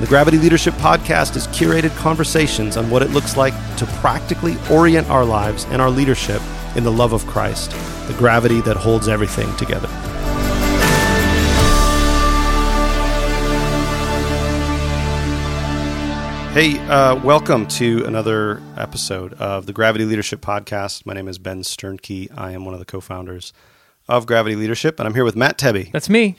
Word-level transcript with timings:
the 0.00 0.06
Gravity 0.06 0.36
Leadership 0.36 0.74
Podcast 0.74 1.36
is 1.36 1.46
curated 1.46 1.96
conversations 1.96 2.76
on 2.76 2.90
what 2.90 3.00
it 3.00 3.12
looks 3.12 3.34
like 3.34 3.54
to 3.78 3.86
practically 3.86 4.54
orient 4.70 5.08
our 5.08 5.24
lives 5.24 5.64
and 5.70 5.80
our 5.80 5.88
leadership 5.88 6.42
in 6.76 6.84
the 6.84 6.92
love 6.92 7.14
of 7.14 7.26
Christ, 7.26 7.70
the 8.06 8.14
gravity 8.18 8.60
that 8.60 8.76
holds 8.76 9.08
everything 9.08 9.56
together. 9.56 9.88
Hey, 16.52 16.78
uh, 16.90 17.18
welcome 17.24 17.66
to 17.68 18.04
another 18.04 18.60
episode 18.76 19.32
of 19.34 19.64
the 19.64 19.72
Gravity 19.72 20.04
Leadership 20.04 20.42
Podcast. 20.42 21.06
My 21.06 21.14
name 21.14 21.26
is 21.26 21.38
Ben 21.38 21.62
Sternke. 21.62 22.28
I 22.36 22.50
am 22.50 22.66
one 22.66 22.74
of 22.74 22.80
the 22.80 22.86
co 22.86 23.00
founders 23.00 23.54
of 24.08 24.26
Gravity 24.26 24.56
Leadership, 24.56 25.00
and 25.00 25.08
I'm 25.08 25.14
here 25.14 25.24
with 25.24 25.36
Matt 25.36 25.56
Tebbe. 25.56 25.90
That's 25.90 26.10
me 26.10 26.36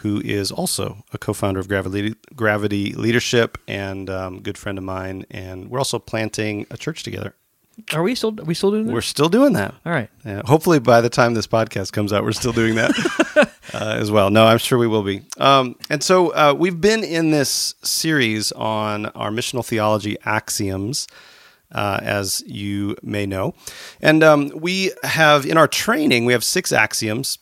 who 0.00 0.20
is 0.24 0.50
also 0.50 1.04
a 1.12 1.18
co-founder 1.18 1.60
of 1.60 1.68
Gravity, 1.68 2.14
Gravity 2.34 2.92
Leadership 2.94 3.58
and 3.68 4.08
um, 4.08 4.40
good 4.40 4.56
friend 4.56 4.78
of 4.78 4.84
mine. 4.84 5.26
And 5.30 5.70
we're 5.70 5.78
also 5.78 5.98
planting 5.98 6.66
a 6.70 6.76
church 6.76 7.02
together. 7.02 7.34
Are 7.94 8.02
we 8.02 8.14
still? 8.14 8.38
Are 8.38 8.44
we 8.44 8.54
still 8.54 8.70
doing 8.70 8.86
that? 8.86 8.92
We're 8.92 9.00
still 9.00 9.28
doing 9.28 9.54
that. 9.54 9.74
All 9.86 9.92
right. 9.92 10.10
Yeah, 10.24 10.42
hopefully, 10.44 10.80
by 10.80 11.00
the 11.00 11.08
time 11.08 11.32
this 11.32 11.46
podcast 11.46 11.92
comes 11.92 12.12
out, 12.12 12.24
we're 12.24 12.32
still 12.32 12.52
doing 12.52 12.74
that 12.74 12.90
uh, 13.74 13.96
as 13.98 14.10
well. 14.10 14.28
No, 14.28 14.46
I'm 14.46 14.58
sure 14.58 14.78
we 14.78 14.86
will 14.86 15.02
be. 15.02 15.22
Um, 15.38 15.76
and 15.88 16.02
so 16.02 16.28
uh, 16.30 16.54
we've 16.56 16.78
been 16.78 17.02
in 17.02 17.30
this 17.30 17.74
series 17.82 18.52
on 18.52 19.06
our 19.06 19.30
missional 19.30 19.64
theology 19.64 20.18
axioms. 20.24 21.06
Uh, 21.72 22.00
as 22.02 22.42
you 22.48 22.96
may 23.00 23.24
know. 23.26 23.54
And 24.00 24.24
um, 24.24 24.50
we 24.56 24.90
have 25.04 25.46
in 25.46 25.56
our 25.56 25.68
training, 25.68 26.24
we 26.24 26.32
have 26.32 26.42
six 26.42 26.72
axioms 26.72 27.38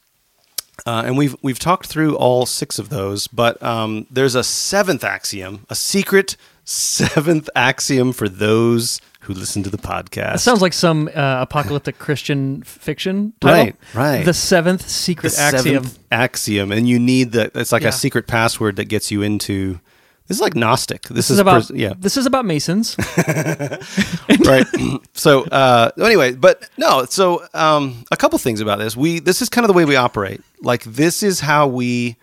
uh, 0.86 1.02
and 1.04 1.16
we've 1.16 1.36
we've 1.42 1.58
talked 1.58 1.86
through 1.86 2.16
all 2.16 2.46
six 2.46 2.78
of 2.78 2.88
those, 2.88 3.26
but 3.26 3.62
um, 3.62 4.06
there's 4.10 4.34
a 4.34 4.44
seventh 4.44 5.04
axiom, 5.04 5.66
a 5.68 5.74
secret 5.74 6.36
seventh 6.64 7.48
axiom 7.56 8.12
for 8.12 8.28
those 8.28 9.00
who 9.20 9.34
listen 9.34 9.62
to 9.62 9.70
the 9.70 9.78
podcast. 9.78 10.32
That 10.32 10.40
sounds 10.40 10.62
like 10.62 10.72
some 10.72 11.08
uh, 11.14 11.42
apocalyptic 11.42 11.98
Christian 11.98 12.62
fiction 12.62 13.32
title. 13.40 13.64
Right, 13.64 13.76
right. 13.94 14.24
The 14.24 14.34
seventh 14.34 14.88
secret 14.88 15.32
the 15.32 15.40
axiom. 15.40 15.84
Seventh 15.84 15.98
axiom, 16.10 16.72
and 16.72 16.88
you 16.88 16.98
need 16.98 17.32
the. 17.32 17.50
It's 17.54 17.72
like 17.72 17.82
yeah. 17.82 17.88
a 17.88 17.92
secret 17.92 18.26
password 18.26 18.76
that 18.76 18.86
gets 18.86 19.10
you 19.10 19.22
into 19.22 19.80
this 20.28 20.36
is 20.36 20.40
like 20.42 20.54
Gnostic. 20.54 21.02
This, 21.02 21.16
this 21.16 21.30
is, 21.30 21.30
is, 21.32 21.38
about 21.38 21.62
pers- 21.62 21.70
yeah. 21.70 21.94
This 21.98 22.16
is 22.18 22.26
about 22.26 22.44
Masons, 22.44 22.96
right? 24.46 24.66
so 25.14 25.44
uh, 25.44 25.90
anyway, 25.98 26.34
but 26.34 26.68
no. 26.76 27.06
So 27.06 27.46
um, 27.54 28.04
a 28.10 28.16
couple 28.16 28.38
things 28.38 28.60
about 28.60 28.78
this. 28.78 28.94
We 28.94 29.20
this 29.20 29.40
is 29.40 29.48
kind 29.48 29.64
of 29.64 29.68
the 29.68 29.74
way 29.74 29.86
we 29.86 29.96
operate. 29.96 30.42
Like 30.60 30.84
this 30.84 31.22
is 31.22 31.40
how 31.40 31.66
we 31.66 32.16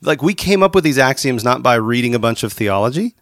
like 0.00 0.22
we 0.22 0.34
came 0.34 0.62
up 0.62 0.74
with 0.74 0.82
these 0.82 0.98
axioms 0.98 1.44
not 1.44 1.62
by 1.62 1.76
reading 1.76 2.14
a 2.14 2.18
bunch 2.18 2.42
of 2.42 2.52
theology 2.52 3.14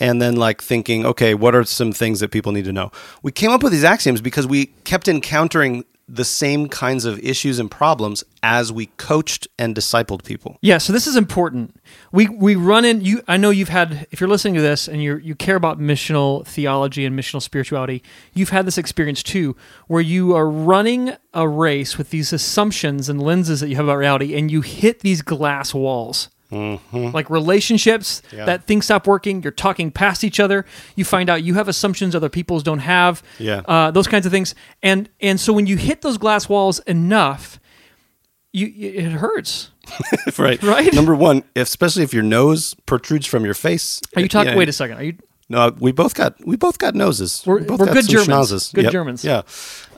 and 0.00 0.20
then 0.20 0.36
like 0.36 0.62
thinking, 0.62 1.06
okay, 1.06 1.34
what 1.34 1.54
are 1.54 1.64
some 1.64 1.92
things 1.92 2.20
that 2.20 2.30
people 2.30 2.52
need 2.52 2.64
to 2.64 2.72
know? 2.72 2.90
We 3.22 3.32
came 3.32 3.50
up 3.50 3.62
with 3.62 3.72
these 3.72 3.84
axioms 3.84 4.20
because 4.20 4.46
we 4.46 4.66
kept 4.84 5.08
encountering 5.08 5.84
the 6.08 6.24
same 6.24 6.68
kinds 6.68 7.04
of 7.04 7.18
issues 7.20 7.58
and 7.58 7.70
problems 7.70 8.22
as 8.42 8.70
we 8.70 8.86
coached 8.98 9.48
and 9.58 9.74
discipled 9.74 10.24
people. 10.24 10.58
Yeah, 10.60 10.78
so 10.78 10.92
this 10.92 11.06
is 11.06 11.16
important. 11.16 11.80
We 12.12 12.28
we 12.28 12.56
run 12.56 12.84
in 12.84 13.00
you 13.00 13.22
I 13.26 13.36
know 13.36 13.50
you've 13.50 13.70
had 13.70 14.06
if 14.10 14.20
you're 14.20 14.28
listening 14.28 14.54
to 14.54 14.60
this 14.60 14.86
and 14.86 15.02
you 15.02 15.16
you 15.16 15.34
care 15.34 15.56
about 15.56 15.78
missional 15.78 16.46
theology 16.46 17.04
and 17.04 17.18
missional 17.18 17.40
spirituality, 17.40 18.02
you've 18.34 18.50
had 18.50 18.66
this 18.66 18.78
experience 18.78 19.22
too 19.22 19.56
where 19.86 20.02
you 20.02 20.34
are 20.34 20.48
running 20.48 21.16
a 21.32 21.48
race 21.48 21.96
with 21.96 22.10
these 22.10 22.32
assumptions 22.32 23.08
and 23.08 23.22
lenses 23.22 23.60
that 23.60 23.68
you 23.68 23.76
have 23.76 23.86
about 23.86 23.96
reality 23.96 24.34
and 24.36 24.50
you 24.50 24.60
hit 24.60 25.00
these 25.00 25.22
glass 25.22 25.72
walls. 25.72 26.28
Mm-hmm. 26.52 27.08
Like 27.08 27.30
relationships 27.30 28.22
yeah. 28.32 28.44
that 28.44 28.64
things 28.64 28.84
stop 28.84 29.06
working. 29.06 29.42
You're 29.42 29.52
talking 29.52 29.90
past 29.90 30.24
each 30.24 30.38
other. 30.38 30.64
You 30.94 31.04
find 31.04 31.28
out 31.28 31.42
you 31.42 31.54
have 31.54 31.68
assumptions 31.68 32.14
other 32.14 32.28
people's 32.28 32.62
don't 32.62 32.80
have. 32.80 33.22
Yeah, 33.38 33.62
uh, 33.66 33.90
those 33.90 34.06
kinds 34.06 34.26
of 34.26 34.32
things. 34.32 34.54
And 34.82 35.08
and 35.20 35.40
so 35.40 35.52
when 35.52 35.66
you 35.66 35.76
hit 35.76 36.02
those 36.02 36.18
glass 36.18 36.48
walls 36.48 36.78
enough, 36.80 37.58
you 38.52 38.72
it 38.76 39.12
hurts. 39.12 39.70
right. 40.38 40.62
Right. 40.62 40.92
Number 40.94 41.14
one, 41.14 41.38
if, 41.54 41.66
especially 41.66 42.04
if 42.04 42.14
your 42.14 42.22
nose 42.22 42.74
protrudes 42.86 43.26
from 43.26 43.44
your 43.44 43.54
face. 43.54 44.00
Are 44.16 44.22
you 44.22 44.28
talking? 44.28 44.56
wait 44.56 44.68
a 44.68 44.72
second. 44.72 44.98
Are 44.98 45.02
you? 45.02 45.18
No, 45.48 45.74
we 45.78 45.92
both 45.92 46.14
got 46.14 46.42
we 46.46 46.56
both 46.56 46.78
got 46.78 46.94
noses. 46.94 47.42
We're, 47.44 47.58
we 47.58 47.74
are 47.74 47.86
good 47.86 48.08
Germans. 48.08 48.28
Schnauzes. 48.28 48.72
Good 48.72 48.84
yep. 48.84 48.92
Germans. 48.92 49.24
Yeah, 49.24 49.42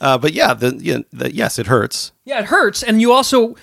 uh, 0.01 0.19
but 0.19 0.33
yeah, 0.33 0.55
the, 0.55 0.77
yeah 0.81 0.99
the, 1.13 1.33
yes, 1.33 1.59
it 1.59 1.69
hurts. 1.69 2.13
Yeah, 2.25 2.41
it 2.41 2.47
hurts, 2.47 2.83
and 2.83 3.01
you 3.01 3.13
also, 3.13 3.55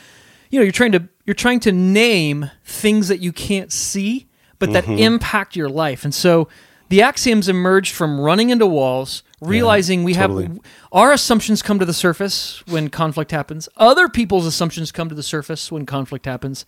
you 0.50 0.60
know, 0.60 0.62
you're 0.62 0.72
trying 0.72 0.94
to 0.94 1.08
you're 1.26 1.34
trying 1.34 1.60
to 1.62 1.72
name 1.72 2.52
things 2.66 3.08
that 3.08 3.20
you 3.20 3.32
can't 3.32 3.72
see, 3.72 4.28
but 4.60 4.74
that 4.74 4.86
mm-hmm. 4.86 5.00
impact 5.00 5.56
your 5.56 5.70
life. 5.70 6.04
And 6.04 6.14
so 6.14 6.48
the 6.90 7.02
axioms 7.02 7.50
emerged 7.50 7.94
from 7.94 8.20
running 8.20 8.50
into 8.50 8.68
walls, 8.68 9.24
realizing 9.42 10.00
yeah, 10.02 10.06
we 10.06 10.14
totally. 10.14 10.44
have 10.48 10.60
our 10.92 11.12
assumptions 11.12 11.62
come 11.62 11.80
to 11.80 11.86
the 11.86 11.94
surface 11.94 12.66
when 12.68 12.90
conflict 12.90 13.32
happens, 13.32 13.68
other 13.78 14.08
people's 14.08 14.46
assumptions 14.46 14.92
come 14.92 15.10
to 15.10 15.16
the 15.16 15.24
surface 15.24 15.72
when 15.72 15.86
conflict 15.86 16.26
happens. 16.26 16.66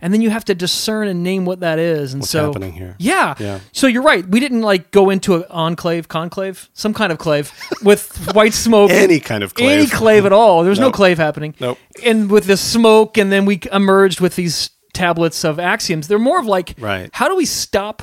And 0.00 0.12
then 0.12 0.20
you 0.20 0.30
have 0.30 0.44
to 0.46 0.54
discern 0.54 1.08
and 1.08 1.22
name 1.22 1.44
what 1.44 1.60
that 1.60 1.78
is. 1.78 2.12
And 2.12 2.22
What's 2.22 2.30
so, 2.30 2.46
happening 2.46 2.72
here? 2.72 2.96
Yeah. 2.98 3.34
yeah. 3.38 3.60
So 3.72 3.86
you're 3.86 4.02
right. 4.02 4.26
We 4.26 4.40
didn't 4.40 4.62
like 4.62 4.90
go 4.90 5.10
into 5.10 5.36
an 5.36 5.44
enclave, 5.50 6.08
conclave, 6.08 6.70
some 6.72 6.94
kind 6.94 7.12
of 7.12 7.18
clave 7.18 7.52
with 7.82 8.32
white 8.34 8.54
smoke. 8.54 8.90
any 8.90 9.20
kind 9.20 9.42
of 9.42 9.54
clave. 9.54 9.78
Any 9.80 9.88
clave 9.88 10.26
at 10.26 10.32
all. 10.32 10.64
There's 10.64 10.78
nope. 10.78 10.92
no 10.92 10.96
clave 10.96 11.18
happening. 11.18 11.54
Nope. 11.60 11.78
And 12.04 12.30
with 12.30 12.46
the 12.46 12.56
smoke, 12.56 13.18
and 13.18 13.30
then 13.30 13.44
we 13.44 13.60
emerged 13.72 14.20
with 14.20 14.36
these 14.36 14.70
tablets 14.92 15.44
of 15.44 15.58
axioms. 15.58 16.08
They're 16.08 16.18
more 16.18 16.38
of 16.38 16.46
like, 16.46 16.74
right. 16.78 17.10
how 17.12 17.28
do 17.28 17.36
we 17.36 17.46
stop 17.46 18.02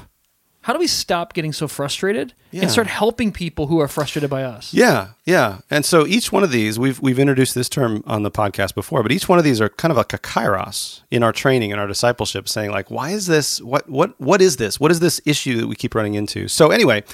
how 0.68 0.74
do 0.74 0.80
we 0.80 0.88
stop 0.88 1.32
getting 1.32 1.54
so 1.54 1.66
frustrated 1.66 2.34
yeah. 2.52 2.64
and 2.64 2.70
start 2.70 2.88
helping 2.88 3.32
people 3.32 3.68
who 3.68 3.80
are 3.80 3.88
frustrated 3.88 4.30
by 4.30 4.44
us? 4.44 4.74
Yeah, 4.74 5.12
yeah. 5.24 5.60
And 5.72 5.86
so 5.86 6.06
each 6.06 6.34
one 6.34 6.44
of 6.44 6.52
these, 6.52 6.78
we've 6.78 7.00
we've 7.00 7.20
introduced 7.20 7.56
this 7.56 7.70
term 7.70 8.04
on 8.06 8.24
the 8.24 8.30
podcast 8.30 8.76
before, 8.76 9.02
but 9.02 9.14
each 9.14 9.30
one 9.30 9.38
of 9.38 9.46
these 9.46 9.62
are 9.62 9.70
kind 9.70 9.94
of 9.94 9.98
like 9.98 10.12
a 10.12 10.18
kairos 10.18 11.04
in 11.10 11.24
our 11.24 11.32
training 11.32 11.72
and 11.72 11.80
our 11.80 11.88
discipleship, 11.88 12.50
saying 12.50 12.70
like, 12.70 12.92
why 12.92 13.12
is 13.12 13.28
this? 13.28 13.62
What 13.62 13.90
what 13.90 14.20
what 14.20 14.42
is 14.42 14.58
this? 14.58 14.78
What 14.78 14.92
is 14.92 15.00
this 15.00 15.22
issue 15.24 15.62
that 15.62 15.68
we 15.68 15.76
keep 15.78 15.96
running 15.96 16.16
into? 16.16 16.50
So 16.50 16.70
anyway, 16.72 17.06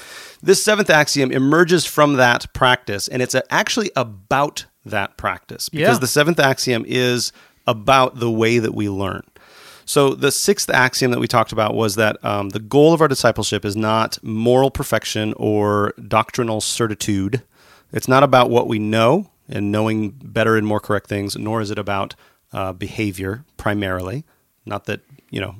this 0.42 0.64
seventh 0.64 0.90
axiom 0.90 1.30
emerges 1.30 1.86
from 1.86 2.14
that 2.14 2.52
practice, 2.54 3.06
and 3.06 3.22
it's 3.22 3.36
actually 3.50 3.92
about 3.94 4.66
that 4.84 5.16
practice 5.16 5.68
because 5.68 5.98
yeah. 5.98 6.00
the 6.00 6.08
seventh 6.08 6.40
axiom 6.40 6.84
is 6.88 7.30
about 7.68 8.18
the 8.18 8.32
way 8.32 8.58
that 8.58 8.74
we 8.74 8.88
learn. 8.88 9.22
So, 9.86 10.14
the 10.14 10.32
sixth 10.32 10.70
axiom 10.70 11.10
that 11.10 11.20
we 11.20 11.28
talked 11.28 11.52
about 11.52 11.74
was 11.74 11.96
that 11.96 12.22
um, 12.24 12.50
the 12.50 12.60
goal 12.60 12.92
of 12.92 13.00
our 13.00 13.08
discipleship 13.08 13.64
is 13.64 13.76
not 13.76 14.18
moral 14.22 14.70
perfection 14.70 15.34
or 15.36 15.94
doctrinal 16.08 16.60
certitude. 16.60 17.42
It's 17.92 18.08
not 18.08 18.22
about 18.22 18.50
what 18.50 18.66
we 18.66 18.78
know 18.78 19.30
and 19.48 19.70
knowing 19.70 20.10
better 20.10 20.56
and 20.56 20.66
more 20.66 20.80
correct 20.80 21.06
things, 21.08 21.36
nor 21.36 21.60
is 21.60 21.70
it 21.70 21.78
about 21.78 22.14
uh, 22.52 22.72
behavior 22.72 23.44
primarily. 23.56 24.24
Not 24.64 24.84
that, 24.86 25.00
you 25.30 25.40
know, 25.40 25.56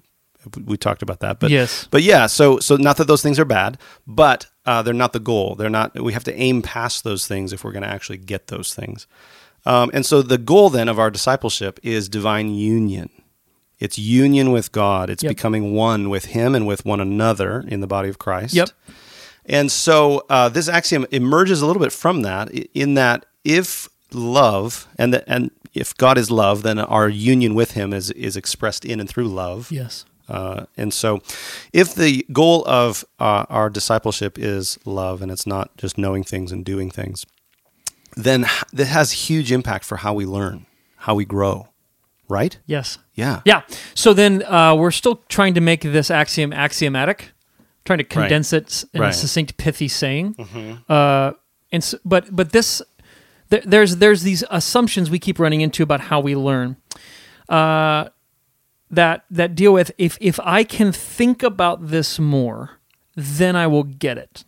we 0.65 0.76
talked 0.76 1.03
about 1.03 1.21
that, 1.21 1.41
but 1.41 1.50
yes, 1.50 1.88
but 1.91 2.03
yeah. 2.03 2.26
So 2.26 2.59
so 2.59 2.76
not 2.76 2.97
that 2.99 3.06
those 3.06 3.23
things 3.23 3.38
are 3.38 3.44
bad, 3.44 3.79
but 4.06 4.47
uh, 4.67 4.82
they're 4.82 4.94
not 4.94 5.12
the 5.12 5.21
goal. 5.21 5.55
They're 5.55 5.71
not. 5.71 5.99
We 5.99 6.12
have 6.12 6.25
to 6.25 6.35
aim 6.35 6.62
past 6.62 7.05
those 7.05 7.26
things 7.26 7.53
if 7.53 7.65
we're 7.65 7.73
going 7.73 7.82
to 7.82 7.88
actually 7.88 8.19
get 8.19 8.49
those 8.49 8.75
things. 8.75 9.06
Um, 9.67 9.91
and 9.94 10.05
so 10.05 10.21
the 10.23 10.38
goal 10.38 10.71
then 10.71 10.88
of 10.88 10.99
our 10.99 11.11
discipleship 11.11 11.81
is 11.82 12.09
divine 12.09 12.55
union. 12.55 13.11
It's 13.84 13.98
union 13.98 14.50
with 14.50 14.72
God. 14.72 15.10
It's 15.10 15.22
Yep. 15.22 15.31
becoming 15.31 15.75
one 15.75 16.08
with 16.08 16.26
Him 16.36 16.54
and 16.54 16.66
with 16.66 16.84
one 16.84 17.00
another 17.00 17.64
in 17.69 17.81
the 17.81 17.86
body 17.86 18.08
of 18.08 18.19
Christ. 18.19 18.54
Yep. 18.54 18.70
And 19.46 19.70
so 19.70 20.25
uh, 20.31 20.48
this 20.48 20.69
axiom 20.69 21.06
emerges 21.10 21.60
a 21.60 21.66
little 21.66 21.82
bit 21.82 21.92
from 21.92 22.22
that, 22.22 22.50
in 22.82 22.94
that 22.94 23.26
if 23.44 23.88
love 24.12 24.88
and 24.96 25.12
the, 25.12 25.20
and 25.31 25.50
if 25.75 25.94
God 25.96 26.16
is 26.16 26.31
love, 26.31 26.62
then 26.62 26.78
our 26.78 27.08
union 27.10 27.54
with 27.54 27.72
Him 27.72 27.92
is 27.92 28.10
is 28.12 28.36
expressed 28.36 28.84
in 28.84 29.00
and 29.00 29.08
through 29.08 29.28
love. 29.28 29.70
Yes. 29.70 30.06
Uh, 30.28 30.64
and 30.78 30.94
so, 30.94 31.20
if 31.75 31.94
the 31.94 32.25
goal 32.32 32.64
of 32.66 33.04
uh, 33.20 33.44
our 33.50 33.69
discipleship 33.69 34.38
is 34.38 34.78
love 34.87 35.20
and 35.20 35.30
it's 35.30 35.46
not 35.46 35.76
just 35.76 35.98
knowing 35.98 36.25
things 36.25 36.50
and 36.52 36.64
doing 36.64 36.90
things, 36.90 37.26
then 38.16 38.46
that 38.72 38.87
has 38.87 39.28
huge 39.28 39.52
impact 39.52 39.84
for 39.84 39.96
how 39.98 40.14
we 40.14 40.25
learn, 40.25 40.64
how 41.04 41.14
we 41.14 41.26
grow, 41.26 41.69
right? 42.29 42.59
Yes. 42.67 42.99
Yeah. 43.15 43.41
Yeah. 43.44 43.62
So 43.94 44.12
then 44.15 44.43
uh, 44.44 44.75
we're 44.75 44.91
still 44.91 45.23
trying 45.29 45.55
to 45.55 45.61
make 45.61 45.82
this 45.82 46.11
axiom 46.11 46.53
axiomatic, 46.53 47.32
trying 47.85 47.99
to 47.99 48.05
condense 48.05 48.53
it 48.53 48.67
s- 48.67 48.85
in 48.93 49.00
a 49.03 49.12
succinct, 49.12 49.56
pithy 49.56 49.88
saying. 49.88 50.35
Uh, 50.88 51.32
and 51.73 51.82
s 51.82 51.94
but 52.05 52.35
but 52.35 52.53
this 52.53 52.82
there, 53.49 53.62
there's 53.65 53.97
there's 53.97 54.23
these 54.23 54.44
assumptions 54.50 55.11
we 55.11 55.19
keep 55.19 55.38
running 55.38 55.61
into 55.61 55.82
about 55.82 56.00
how 56.03 56.21
we 56.21 56.35
learn. 56.37 56.76
Uh, 57.49 58.09
that 58.91 59.25
that 59.31 59.55
deal 59.55 59.73
with 59.73 59.91
if 59.99 60.17
if 60.21 60.38
I 60.41 60.65
can 60.65 60.93
think 60.93 61.43
about 61.43 61.88
this 61.88 62.19
more, 62.19 62.79
then 63.17 63.56
I 63.56 63.67
will 63.67 63.85
get 63.85 64.19
it. 64.19 64.44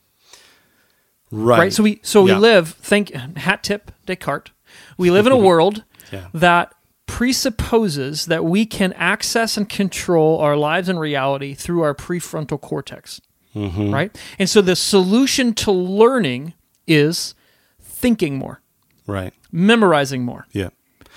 Right. 1.30 1.58
Right. 1.58 1.72
So 1.72 1.82
we 1.82 1.98
so 2.02 2.22
we 2.22 2.32
live. 2.34 2.68
Think 2.80 3.10
hat 3.36 3.62
tip 3.62 3.90
Descartes. 4.06 4.52
We 4.96 5.10
live 5.10 5.26
in 5.26 5.32
a 5.32 5.36
world 5.50 5.84
Yeah. 6.12 6.28
that 6.34 6.72
presupposes 7.06 8.26
that 8.26 8.44
we 8.44 8.66
can 8.66 8.92
access 8.94 9.56
and 9.56 9.68
control 9.68 10.38
our 10.38 10.56
lives 10.56 10.88
and 10.88 10.98
reality 11.00 11.54
through 11.54 11.82
our 11.82 11.94
prefrontal 11.94 12.60
cortex. 12.60 13.20
Mm-hmm. 13.54 13.92
Right. 13.92 14.16
And 14.38 14.48
so 14.48 14.60
the 14.60 14.76
solution 14.76 15.54
to 15.54 15.72
learning 15.72 16.54
is 16.86 17.34
thinking 17.80 18.36
more, 18.36 18.60
Right. 19.06 19.32
memorizing 19.50 20.24
more, 20.24 20.46
Yeah. 20.52 20.68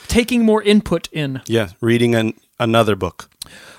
taking 0.07 0.45
more 0.45 0.63
input 0.63 1.09
in. 1.11 1.41
Yeah. 1.47 1.69
Reading 1.81 2.15
an, 2.15 2.33
another 2.59 2.95
book. 2.95 3.29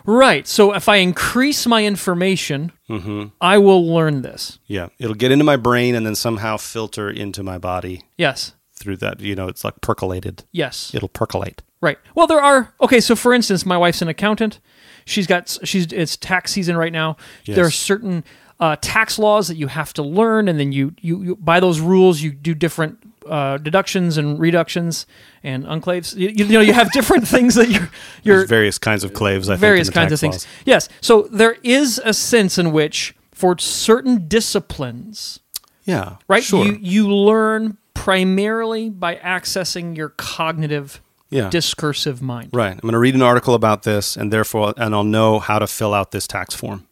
Right. 0.04 0.46
So 0.46 0.74
if 0.74 0.88
I 0.88 0.96
increase 0.96 1.66
my 1.66 1.84
information, 1.84 2.72
Mm-hmm. 2.88 3.28
I 3.40 3.56
will 3.58 3.86
learn 3.86 4.22
this. 4.22 4.58
Yeah. 4.66 4.88
It'll 4.98 5.14
get 5.14 5.30
into 5.30 5.44
my 5.44 5.56
brain 5.56 5.94
and 5.94 6.04
then 6.04 6.14
somehow 6.16 6.56
filter 6.56 7.08
into 7.08 7.42
my 7.42 7.56
body 7.56 8.02
Yes. 8.18 8.52
through 8.74 8.96
that. 8.98 9.20
You 9.20 9.34
know, 9.36 9.46
it's 9.48 9.64
like 9.64 9.80
percolated. 9.80 10.42
Yes. 10.52 10.92
It'll 10.94 11.08
percolate. 11.08 11.62
Right. 11.81 11.99
Well, 12.15 12.27
there 12.27 12.41
are 12.41 12.75
okay. 12.81 13.00
So, 13.00 13.17
for 13.17 13.32
instance, 13.32 13.65
my 13.65 13.79
wife's 13.79 14.03
an 14.03 14.09
accountant. 14.09 14.61
She's 15.06 15.27
got 15.27 15.56
she's 15.65 15.87
it's 15.93 16.17
tax 16.17 16.53
season 16.53 16.77
right 16.77 16.93
now. 16.93 17.17
Yes. 17.44 17.56
There 17.56 17.65
are 17.65 17.71
certain 17.71 18.23
uh, 18.61 18.77
tax 18.81 19.19
laws 19.19 19.49
that 19.49 19.56
you 19.56 19.69
have 19.69 19.93
to 19.94 20.03
learn, 20.03 20.49
and 20.49 20.61
then 20.61 20.73
you 20.73 20.94
you, 21.00 21.23
you 21.23 21.37
by 21.37 21.59
those 21.61 21.81
rules 21.81 22.21
you 22.21 22.32
do 22.32 22.55
different 22.55 22.99
uh, 23.27 23.56
deductions 23.56 24.19
and 24.19 24.38
reductions 24.38 25.06
and 25.43 25.65
enclaves. 25.65 26.15
You, 26.15 26.29
you 26.29 26.44
know 26.53 26.61
you 26.61 26.75
have 26.75 26.93
different 26.99 27.27
things 27.27 27.55
that 27.55 27.71
you're 27.71 27.88
you're 28.23 28.37
There's 28.38 28.50
various 28.50 28.79
kinds 28.79 29.03
of 29.03 29.15
claves. 29.15 29.49
I 29.49 29.56
various 29.56 29.88
think, 29.88 29.97
in 29.97 30.00
kinds 30.03 30.12
of 30.12 30.21
things. 30.21 30.35
laws. 30.35 30.47
Yes. 30.67 30.88
So 31.00 31.23
there 31.32 31.56
is 31.62 31.99
a 32.05 32.12
sense 32.12 32.59
in 32.59 32.73
which 32.73 33.15
for 33.32 33.56
certain 33.59 34.29
disciplines, 34.29 35.41
Yeah. 35.85 36.17
right? 36.29 36.43
Sure. 36.43 36.65
You 36.67 36.79
you 36.81 37.09
learn 37.15 37.79
primarily 37.94 38.91
by 38.91 39.17
accessing 39.17 39.97
your 39.97 40.11
cognitive 40.11 41.00
yeah. 41.31 41.49
discursive 41.50 42.21
mind. 42.21 42.50
Right. 42.53 42.73
I'm 42.73 42.81
going 42.81 42.93
to 42.93 42.99
read 42.99 43.15
an 43.15 43.23
article 43.23 43.55
about 43.55 43.82
this, 43.85 44.17
and 44.17 44.32
therefore, 44.32 44.75
and 44.77 44.94
I'll 44.94 45.05
know 45.05 45.38
how 45.38 45.59
to 45.59 45.67
fill 45.67 45.94
out 45.94 46.11
this 46.11 46.27
tax 46.27 46.55
form. 46.55 46.87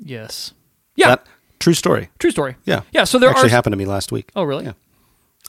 Yes. 0.00 0.52
Yeah. 0.96 1.08
That, 1.08 1.26
true 1.58 1.74
story. 1.74 2.10
True 2.18 2.30
story. 2.30 2.56
Yeah. 2.64 2.82
Yeah. 2.92 3.04
So 3.04 3.18
there 3.18 3.30
actually 3.30 3.48
are. 3.48 3.50
happened 3.50 3.72
to 3.72 3.76
me 3.76 3.84
last 3.86 4.12
week. 4.12 4.30
oh, 4.36 4.44
really? 4.44 4.64
Yeah. 4.64 4.72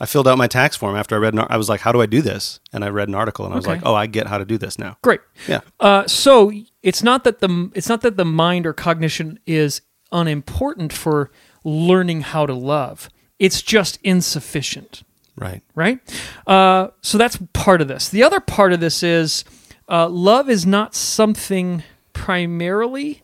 I 0.01 0.07
filled 0.07 0.27
out 0.27 0.39
my 0.39 0.47
tax 0.47 0.75
form 0.75 0.95
after 0.95 1.15
I 1.15 1.19
read. 1.19 1.33
An, 1.35 1.45
I 1.49 1.55
was 1.57 1.69
like, 1.69 1.81
"How 1.81 1.91
do 1.91 2.01
I 2.01 2.07
do 2.07 2.23
this?" 2.23 2.59
And 2.73 2.83
I 2.83 2.89
read 2.89 3.09
an 3.09 3.15
article, 3.15 3.45
and 3.45 3.53
I 3.53 3.57
was 3.57 3.65
Okay. 3.65 3.75
like, 3.75 3.85
"Oh, 3.85 3.93
I 3.93 4.07
get 4.07 4.25
how 4.25 4.39
to 4.39 4.43
do 4.45 4.57
this 4.57 4.79
now." 4.79 4.97
Great. 5.03 5.21
Yeah. 5.47 5.61
Uh, 5.79 6.07
so 6.07 6.51
it's 6.81 7.03
not 7.03 7.23
that 7.25 7.41
the 7.41 7.69
it's 7.75 7.87
not 7.87 8.01
that 8.01 8.17
the 8.17 8.25
mind 8.25 8.65
or 8.65 8.73
cognition 8.73 9.37
is 9.45 9.81
unimportant 10.11 10.93
for 10.93 11.29
learning 11.63 12.21
how 12.21 12.47
to 12.47 12.55
love. 12.55 13.07
It's 13.37 13.61
just 13.61 13.99
insufficient. 14.03 15.03
Right. 15.35 15.61
right? 15.73 15.99
Uh, 16.45 16.89
so 17.01 17.17
that's 17.17 17.37
part 17.53 17.81
of 17.81 17.87
this. 17.87 18.07
The 18.09 18.21
other 18.23 18.39
part 18.39 18.71
of 18.71 18.79
this 18.79 19.01
is 19.01 19.43
uh, 19.89 20.07
love 20.07 20.49
is 20.49 20.65
not 20.65 20.93
something 20.93 21.81
primarily 22.13 23.23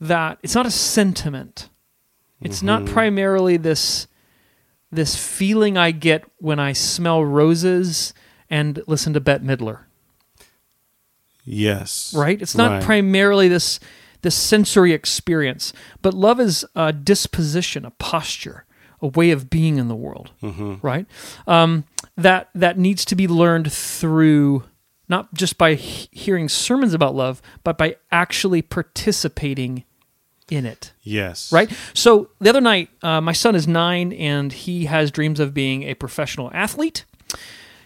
that 0.00 0.38
it's 0.42 0.54
not 0.54 0.66
a 0.66 0.70
sentiment. 0.70 1.68
It's 2.40 2.62
not 2.62 2.86
primarily 2.86 3.56
this 3.56 4.06
this 4.92 5.16
feeling 5.16 5.76
I 5.76 5.90
get 5.90 6.24
when 6.38 6.58
I 6.60 6.72
smell 6.72 7.24
roses 7.24 8.14
and 8.48 8.80
listen 8.86 9.12
to 9.14 9.20
Bette 9.20 9.44
Midler, 9.44 9.80
Yes. 11.44 12.14
right? 12.16 12.40
It's 12.40 12.54
not 12.54 12.70
Right. 12.70 12.82
primarily 12.82 13.48
this 13.48 13.80
this 14.22 14.34
sensory 14.34 14.92
experience, 14.92 15.72
but 16.02 16.12
love 16.12 16.40
is 16.40 16.64
a 16.74 16.92
disposition, 16.92 17.84
a 17.84 17.90
posture, 17.92 18.64
a 19.00 19.06
way 19.08 19.30
of 19.30 19.48
being 19.50 19.78
in 19.78 19.88
the 19.88 19.94
world, 19.96 20.30
right? 20.82 21.06
Um, 21.46 21.84
that 22.16 22.48
that 22.54 22.78
needs 22.78 23.04
to 23.06 23.14
be 23.14 23.28
learned 23.28 23.72
through 23.72 24.64
not 25.08 25.32
just 25.34 25.56
by 25.56 25.74
he- 25.74 26.08
hearing 26.12 26.48
sermons 26.48 26.92
about 26.94 27.14
love, 27.14 27.40
but 27.64 27.78
by 27.78 27.96
actually 28.12 28.60
participating 28.62 29.84
in 30.50 30.64
it 30.66 30.92
Yes. 31.02 31.52
right? 31.52 31.70
So 31.94 32.30
the 32.40 32.48
other 32.50 32.60
night, 32.60 32.88
uh, 33.02 33.20
my 33.20 33.32
son 33.32 33.54
is 33.54 33.68
nine 33.68 34.12
and 34.14 34.52
he 34.52 34.86
has 34.86 35.10
dreams 35.10 35.40
of 35.40 35.52
being 35.54 35.82
a 35.82 35.94
professional 35.94 36.50
athlete. 36.54 37.04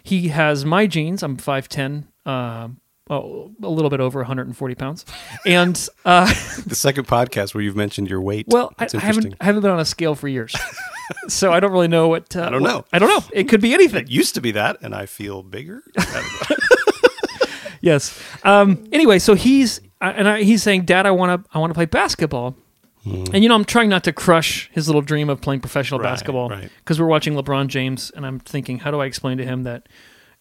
He 0.05 0.29
has 0.29 0.65
my 0.65 0.87
genes. 0.87 1.23
I'm 1.23 1.37
5'10, 1.37 2.05
uh, 2.27 2.69
oh, 3.11 3.51
a 3.63 3.69
little 3.69 3.91
bit 3.91 4.01
over 4.01 4.21
140 4.21 4.75
pounds. 4.75 5.05
And, 5.47 5.89
uh, 6.05 6.27
The 6.67 6.75
second 6.75 7.07
podcast 7.07 7.55
where 7.55 7.63
you've 7.63 7.77
mentioned 7.77 8.09
your 8.09 8.21
weight. 8.21 8.47
well, 8.49 8.73
I, 8.79 8.87
I 8.95 8.99
haven't, 8.99 9.35
I 9.41 9.45
haven't 9.45 9.63
been 9.63 9.71
on 9.71 9.81
a 9.81 9.85
scale 9.85 10.15
for 10.15 10.29
years. 10.29 10.55
so 11.29 11.53
I 11.53 11.61
don't 11.61 11.73
really 11.73 11.89
know 11.89 12.09
what. 12.09 12.35
Uh, 12.37 12.43
I 12.45 12.51
don't 12.51 12.63
what- 12.63 12.69
know. 12.71 12.85
I 12.93 12.99
don't 12.99 13.09
know. 13.09 13.25
It 13.33 13.49
could 13.49 13.61
be 13.61 13.75
anything. 13.75 14.05
It 14.05 14.11
used 14.11 14.35
to 14.37 14.41
be 14.41 14.53
that, 14.53 14.79
and 14.83 14.95
I 14.95 15.07
feel 15.07 15.43
bigger. 15.43 15.83
yes. 17.81 18.19
Um, 18.45 18.85
anyway, 18.93 19.19
so 19.19 19.35
he's 19.35 19.81
uh, 20.01 20.13
and 20.17 20.29
I, 20.29 20.43
he's 20.43 20.63
saying, 20.63 20.85
"Dad, 20.85 21.07
I 21.07 21.11
want 21.11 21.45
to 21.45 21.51
I 21.55 21.59
want 21.59 21.71
to 21.71 21.75
play 21.75 21.87
basketball." 21.87 22.57
And 23.05 23.43
you 23.43 23.49
know, 23.49 23.57
I'm 23.57 23.65
trying 23.65 23.89
not 23.89 24.05
to 24.05 24.13
crush 24.13 24.71
his 24.73 24.87
little 24.89 25.03
dream 25.03 25.29
of 25.29 25.41
playing 25.41 25.61
professional 25.61 25.99
Right, 25.99 26.09
basketball 26.11 26.49
right. 26.51 26.71
because 26.79 27.01
we're 27.01 27.09
watching 27.09 27.35
LeBron 27.35 27.67
James, 27.67 28.13
and 28.15 28.25
I'm 28.25 28.39
thinking, 28.39 28.79
how 28.79 28.93
do 28.93 29.01
I 29.01 29.07
explain 29.07 29.39
to 29.39 29.45
him 29.45 29.65
that 29.65 29.89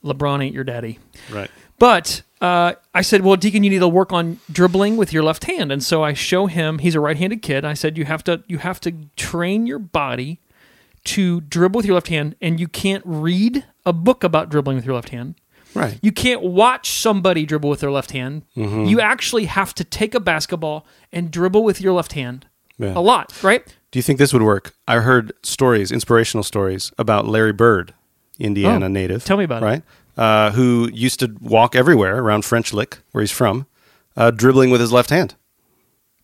LeBron 0.04 0.44
ain't 0.46 0.54
your 0.54 0.64
daddy? 0.64 1.00
right. 1.32 1.50
But 1.80 2.22
uh, 2.42 2.74
I 2.94 3.02
said, 3.02 3.22
well, 3.22 3.36
Deacon, 3.38 3.64
you 3.64 3.70
need 3.70 3.80
to 3.80 3.88
work 3.88 4.12
on 4.12 4.40
dribbling 4.52 4.98
with 4.98 5.14
your 5.14 5.24
left 5.24 5.44
hand, 5.46 5.72
and 5.72 5.84
so 5.84 6.04
I 6.04 6.14
show 6.14 6.48
him. 6.48 6.80
He's 6.80 6.96
a 6.96 7.00
right-handed 7.00 7.42
kid. 7.42 7.64
I 7.64 7.74
said, 7.76 7.98
you 7.98 8.06
have 8.06 8.24
to 8.26 8.44
you 8.48 8.58
have 8.58 8.80
to 8.82 8.92
train 9.16 9.68
your 9.68 9.80
body 9.80 10.40
to 11.04 11.42
dribble 11.42 11.78
with 11.80 11.86
your 11.86 11.96
left 11.96 12.08
hand, 12.10 12.36
and 12.42 12.60
you 12.60 12.68
can't 12.68 13.04
read 13.06 13.66
a 13.86 13.94
book 13.94 14.24
about 14.24 14.50
dribbling 14.50 14.76
with 14.78 14.86
your 14.86 14.96
left 14.96 15.10
hand. 15.10 15.36
Right. 15.74 15.98
You 16.02 16.12
can't 16.12 16.42
watch 16.44 16.92
somebody 16.92 17.46
dribble 17.46 17.70
with 17.70 17.80
their 17.80 17.92
left 17.92 18.12
hand. 18.12 18.44
Mm-hmm. 18.58 18.86
You 18.86 19.00
actually 19.00 19.46
have 19.46 19.74
to 19.76 19.84
take 19.84 20.14
a 20.14 20.20
basketball 20.20 20.86
and 21.14 21.32
dribble 21.32 21.64
with 21.64 21.80
your 21.80 21.94
left 21.94 22.12
hand 22.14 22.46
Yeah. 22.78 22.94
a 22.96 23.00
lot, 23.02 23.34
right? 23.42 23.66
Do 23.92 23.98
you 24.00 24.04
think 24.04 24.20
this 24.20 24.34
would 24.34 24.42
work? 24.44 24.74
I 24.88 25.00
heard 25.00 25.32
stories, 25.44 25.92
inspirational 25.92 26.44
stories 26.44 26.92
about 26.98 27.26
Larry 27.26 27.54
Bird, 27.54 27.94
Indiana 28.38 28.86
Oh, 28.86 28.90
native. 28.90 29.24
tell 29.24 29.38
me 29.38 29.46
about 29.46 29.64
it. 29.64 29.66
right? 29.66 29.84
Uh, 30.18 30.52
who 30.52 30.90
used 30.94 31.20
to 31.22 31.34
walk 31.42 31.76
everywhere 31.76 32.18
around 32.20 32.44
French 32.44 32.74
Lick, 32.74 33.00
where 33.12 33.22
he's 33.22 33.32
from, 33.32 33.66
uh, 34.18 34.30
dribbling 34.30 34.70
with 34.70 34.82
his 34.82 34.92
left 34.92 35.10
hand. 35.10 35.36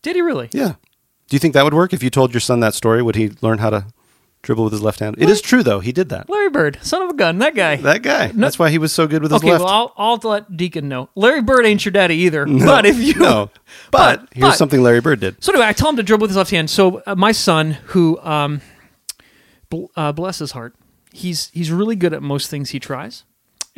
Did 0.02 0.14
he 0.14 0.22
really? 0.22 0.50
Yeah. 0.52 0.74
Do 1.28 1.34
you 1.34 1.38
think 1.38 1.54
that 1.54 1.64
would 1.64 1.74
work 1.74 1.92
if 1.92 2.02
you 2.02 2.10
told 2.10 2.32
your 2.34 2.40
son 2.40 2.60
that 2.60 2.74
story? 2.74 3.02
Would 3.02 3.16
he 3.16 3.30
learn 3.40 3.58
how 3.58 3.70
to 3.70 3.86
dribble 4.42 4.64
with 4.64 4.72
his 4.74 4.82
left 4.82 5.00
hand? 5.00 5.16
It 5.18 5.28
is 5.30 5.40
true, 5.40 5.62
though. 5.62 5.80
He 5.80 5.90
did 5.92 6.10
that. 6.10 6.28
Larry 6.28 6.50
Bird, 6.50 6.78
son 6.82 7.02
of 7.02 7.10
a 7.10 7.14
gun, 7.14 7.38
that 7.38 7.54
guy. 7.54 7.76
That 7.76 8.02
guy. 8.02 8.28
That's 8.28 8.58
why 8.58 8.68
he 8.70 8.78
was 8.78 8.92
so 8.92 9.06
good 9.06 9.22
with 9.22 9.32
his 9.32 9.40
okay, 9.42 9.52
left. 9.52 9.64
well, 9.64 9.92
I'll, 9.96 10.20
I'll 10.22 10.30
let 10.30 10.54
Deacon 10.56 10.88
know. 10.88 11.08
Larry 11.14 11.42
Bird 11.42 11.64
ain't 11.66 11.84
your 11.84 11.92
daddy 11.92 12.16
either. 12.16 12.44
but 12.46 12.84
if 12.86 12.98
you 12.98 13.14
no. 13.14 13.50
But, 13.90 14.20
But- 14.20 14.28
here's 14.32 14.50
but- 14.50 14.56
something 14.58 14.82
Larry 14.82 15.00
Bird 15.00 15.20
did. 15.20 15.42
So 15.42 15.52
anyway, 15.52 15.66
I 15.66 15.72
tell 15.72 15.88
him 15.88 15.96
to 15.96 16.02
dribble 16.02 16.22
with 16.24 16.30
his 16.30 16.36
left 16.36 16.50
hand. 16.50 16.68
So 16.70 17.02
uh, 17.06 17.14
my 17.14 17.32
son, 17.32 17.72
who 17.86 18.18
um, 18.20 18.60
bl- 19.70 19.86
uh, 19.96 20.12
bless 20.12 20.38
his 20.38 20.52
heart, 20.52 20.74
he's 21.12 21.50
he's 21.54 21.70
really 21.72 21.96
good 21.96 22.12
at 22.12 22.22
most 22.22 22.48
things 22.50 22.70
he 22.70 22.78
tries. 22.80 23.24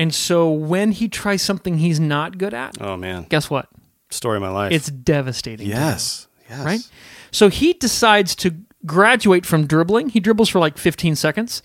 And 0.01 0.15
so 0.15 0.51
when 0.51 0.93
he 0.93 1.09
tries 1.09 1.43
something 1.43 1.77
he's 1.77 2.01
not 2.01 2.39
good 2.39 2.55
at, 2.55 2.81
Oh, 2.81 2.97
man. 2.97 3.27
guess 3.29 3.51
what? 3.51 3.69
Story 4.09 4.39
of 4.39 4.43
my 4.43 4.49
life. 4.49 4.73
It's 4.73 4.91
devastating. 4.91 5.67
him, 5.67 5.73
yes. 5.77 6.27
Yes. 6.49 6.65
right? 6.65 6.91
So 7.31 7.51
he 7.51 7.75
decides 7.75 8.35
to 8.37 8.55
graduate 8.87 9.45
from 9.45 9.67
dribbling. 9.67 10.09
He 10.09 10.19
dribbles 10.19 10.49
for 10.49 10.59
like 10.59 10.79
15 10.79 11.17
seconds. 11.17 11.61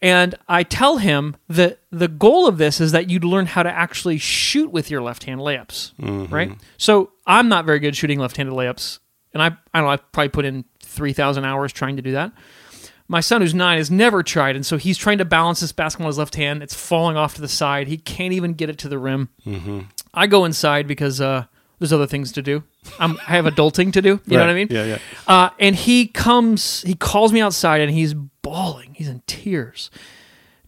And 0.00 0.36
I 0.46 0.62
tell 0.62 0.98
him 0.98 1.34
that 1.48 1.80
the 1.90 2.06
goal 2.06 2.46
of 2.46 2.58
this 2.58 2.80
is 2.80 2.92
that 2.92 3.10
you'd 3.10 3.24
learn 3.24 3.46
how 3.46 3.64
to 3.64 3.70
actually 3.70 4.18
shoot 4.18 4.70
with 4.70 4.88
your 4.88 5.02
left 5.02 5.24
hand 5.24 5.40
layups, 5.40 5.94
mm-hmm. 5.94 6.32
right? 6.32 6.52
So 6.76 7.10
I'm 7.26 7.48
not 7.48 7.64
very 7.64 7.80
good 7.80 7.96
shooting 7.96 8.20
left 8.20 8.36
handed 8.36 8.54
layups. 8.54 9.00
And 9.34 9.42
I, 9.42 9.46
I 9.74 9.80
don't 9.80 9.86
know, 9.86 9.88
I've 9.88 10.12
probably 10.12 10.28
put 10.28 10.44
in 10.44 10.64
3,000 10.84 11.44
hours 11.44 11.72
trying 11.72 11.96
to 11.96 12.02
do 12.02 12.12
that. 12.12 12.32
My 13.10 13.20
son, 13.20 13.40
who's 13.40 13.54
nine, 13.54 13.78
has 13.78 13.90
never 13.90 14.22
tried. 14.22 14.54
And 14.54 14.66
so 14.66 14.76
he's 14.76 14.98
trying 14.98 15.16
to 15.18 15.24
balance 15.24 15.60
this 15.60 15.72
basketball 15.72 16.08
with 16.08 16.14
his 16.14 16.18
left 16.18 16.34
hand. 16.34 16.62
It's 16.62 16.74
falling 16.74 17.16
off 17.16 17.34
to 17.36 17.40
the 17.40 17.48
side. 17.48 17.88
He 17.88 17.96
can't 17.96 18.34
even 18.34 18.52
get 18.52 18.68
it 18.68 18.76
to 18.78 18.88
the 18.88 18.98
rim. 18.98 19.30
I 20.12 20.26
go 20.26 20.44
inside 20.44 20.86
because 20.86 21.18
uh, 21.20 21.44
there's 21.78 21.92
other 21.92 22.06
things 22.06 22.32
to 22.32 22.42
do. 22.42 22.64
I'm, 22.98 23.16
I 23.26 23.32
have 23.32 23.46
adulting 23.46 23.92
to 23.94 24.02
do. 24.02 24.20
You 24.26 24.36
know 24.36 24.40
what 24.42 24.50
I 24.50 24.54
mean? 24.54 24.68
Yeah, 24.70 24.84
yeah. 24.84 24.98
Uh, 25.26 25.50
and 25.58 25.74
he 25.74 26.06
comes, 26.06 26.82
he 26.82 26.94
calls 26.94 27.32
me 27.32 27.40
outside 27.40 27.80
and 27.80 27.90
he's 27.90 28.12
bawling. 28.14 28.92
He's 28.94 29.08
in 29.08 29.22
tears. 29.26 29.90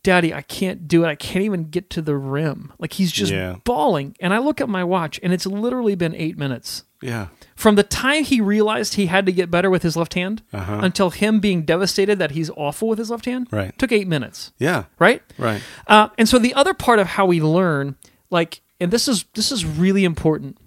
Daddy, 0.02 0.32
I 0.32 0.40
can't 0.40 0.88
do 0.88 1.04
it. 1.04 1.09
I 1.09 1.14
can't 1.16 1.44
even 1.44 1.64
get 1.68 1.90
to 1.90 2.00
the 2.00 2.16
rim. 2.16 2.73
Like 2.78 2.94
he's 2.94 3.12
just 3.12 3.30
Yeah. 3.32 3.56
bawling. 3.64 4.16
And 4.18 4.32
I 4.32 4.38
look 4.38 4.62
at 4.62 4.68
my 4.70 4.82
watch 4.82 5.20
and 5.23 5.32
it's 5.35 5.44
literally 5.44 5.94
been 5.94 6.14
eight 6.14 6.38
minutes. 6.38 6.85
Yeah. 7.02 7.28
From 7.57 7.76
the 7.76 7.83
time 7.83 8.25
he 8.25 8.40
realized 8.40 8.95
he 8.95 9.07
had 9.07 9.25
to 9.26 9.33
get 9.33 9.50
better 9.50 9.71
with 9.71 9.83
his 9.83 9.97
left 9.97 10.14
hand 10.14 10.42
Uh-huh. 10.52 10.80
until 10.83 11.11
him 11.11 11.40
being 11.40 11.62
devastated 11.62 12.19
that 12.19 12.33
he's 12.33 12.50
awful 12.50 12.88
with 12.88 12.99
his 12.99 13.11
left 13.11 13.25
hand 13.25 13.49
Right. 13.50 13.76
took 13.78 13.90
eight 13.92 14.07
minutes. 14.09 14.52
Yeah. 14.59 14.85
Right? 14.99 15.23
Right. 15.38 15.62
Uh, 15.87 16.09
and 16.19 16.28
so 16.28 16.38
the 16.38 16.52
other 16.54 16.75
part 16.75 16.99
of 16.99 17.07
how 17.07 17.25
we 17.26 17.40
learn, 17.40 17.97
like, 18.30 18.61
and 18.78 18.90
this 18.90 19.09
is 19.09 19.25
this 19.35 19.50
is 19.52 19.64
really 19.64 20.04
important 20.04 20.59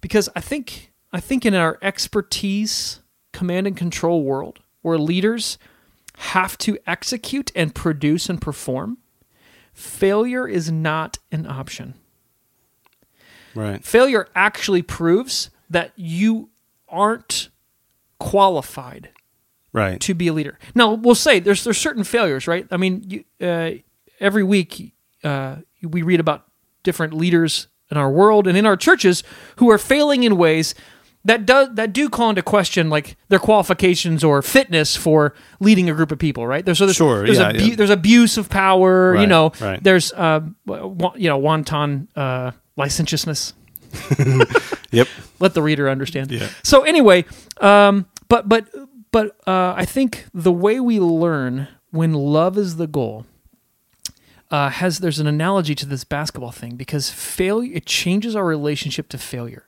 because 0.00 0.28
I 0.36 0.40
think 0.40 0.92
I 1.12 1.20
think 1.20 1.46
in 1.46 1.54
our 1.54 1.78
expertise, 1.80 3.00
command 3.32 3.66
and 3.66 3.76
control 3.76 4.22
world, 4.24 4.58
where 4.82 4.98
leaders 4.98 5.58
have 6.18 6.58
to 6.58 6.76
execute 6.86 7.50
and 7.54 7.74
produce 7.74 8.28
and 8.28 8.40
perform, 8.40 8.98
failure 9.72 10.46
is 10.48 10.70
not 10.72 11.18
an 11.30 11.46
option. 11.46 11.94
Right. 13.54 13.84
Failure 13.84 14.28
actually 14.34 14.82
proves 14.82 15.50
that 15.70 15.92
you 15.96 16.50
aren't 16.88 17.48
qualified 18.18 19.10
Right. 19.72 20.00
to 20.00 20.14
be 20.14 20.28
a 20.28 20.32
leader. 20.32 20.58
Now, 20.74 20.94
we'll 20.94 21.14
say 21.14 21.38
there's 21.40 21.62
there's 21.62 21.76
certain 21.78 22.02
failures, 22.02 22.48
right? 22.48 22.66
I 22.70 22.76
mean, 22.78 23.04
you, 23.06 23.46
uh, 23.46 23.70
every 24.18 24.42
week 24.42 24.94
uh, 25.22 25.56
we 25.82 26.02
read 26.02 26.20
about 26.20 26.46
different 26.82 27.12
leaders 27.12 27.68
in 27.90 27.96
our 27.98 28.10
world 28.10 28.46
and 28.46 28.56
in 28.56 28.64
our 28.66 28.76
churches 28.76 29.22
who 29.56 29.70
are 29.70 29.78
failing 29.78 30.22
in 30.22 30.36
ways 30.38 30.74
that 31.24 31.44
do 31.44 31.68
that 31.74 31.92
do 31.92 32.08
call 32.08 32.30
into 32.30 32.42
question 32.42 32.88
like 32.88 33.16
their 33.28 33.38
qualifications 33.38 34.24
or 34.24 34.40
fitness 34.40 34.96
for 34.96 35.34
leading 35.60 35.90
a 35.90 35.94
group 35.94 36.10
of 36.10 36.18
people, 36.18 36.46
right? 36.46 36.64
There's 36.64 36.78
so 36.78 36.86
there's, 36.86 36.96
Sure, 36.96 37.24
there's, 37.26 37.38
yeah, 37.38 37.48
abu- 37.50 37.58
yeah. 37.64 37.76
there's 37.76 37.90
abuse 37.90 38.38
of 38.38 38.48
power, 38.48 39.16
you 39.16 39.26
know. 39.26 39.52
right. 39.60 39.82
There's 39.84 40.12
uh, 40.14 40.40
you 40.66 41.28
know 41.28 41.36
wanton 41.38 42.08
uh, 42.16 42.52
licentiousness 42.76 43.52
Yep. 44.90 45.06
let 45.38 45.54
the 45.54 45.62
reader 45.62 45.88
understand. 45.88 46.30
Yeah. 46.30 46.48
So 46.62 46.82
anyway, 46.82 47.24
um, 47.60 48.06
but 48.28 48.48
but 48.48 48.66
but 49.10 49.36
uh, 49.46 49.74
I 49.76 49.84
think 49.84 50.26
the 50.32 50.52
way 50.52 50.80
we 50.80 50.98
learn 50.98 51.68
when 51.90 52.12
love 52.14 52.56
is 52.56 52.76
the 52.76 52.86
goal 52.86 53.26
uh, 54.50 54.70
has 54.70 55.00
there's 55.00 55.18
an 55.18 55.26
analogy 55.26 55.74
to 55.74 55.86
this 55.86 56.04
basketball 56.04 56.52
thing 56.52 56.76
because 56.76 57.10
failure 57.10 57.74
it 57.74 57.86
changes 57.86 58.34
our 58.34 58.44
relationship 58.46 59.08
to 59.10 59.18
failure. 59.18 59.64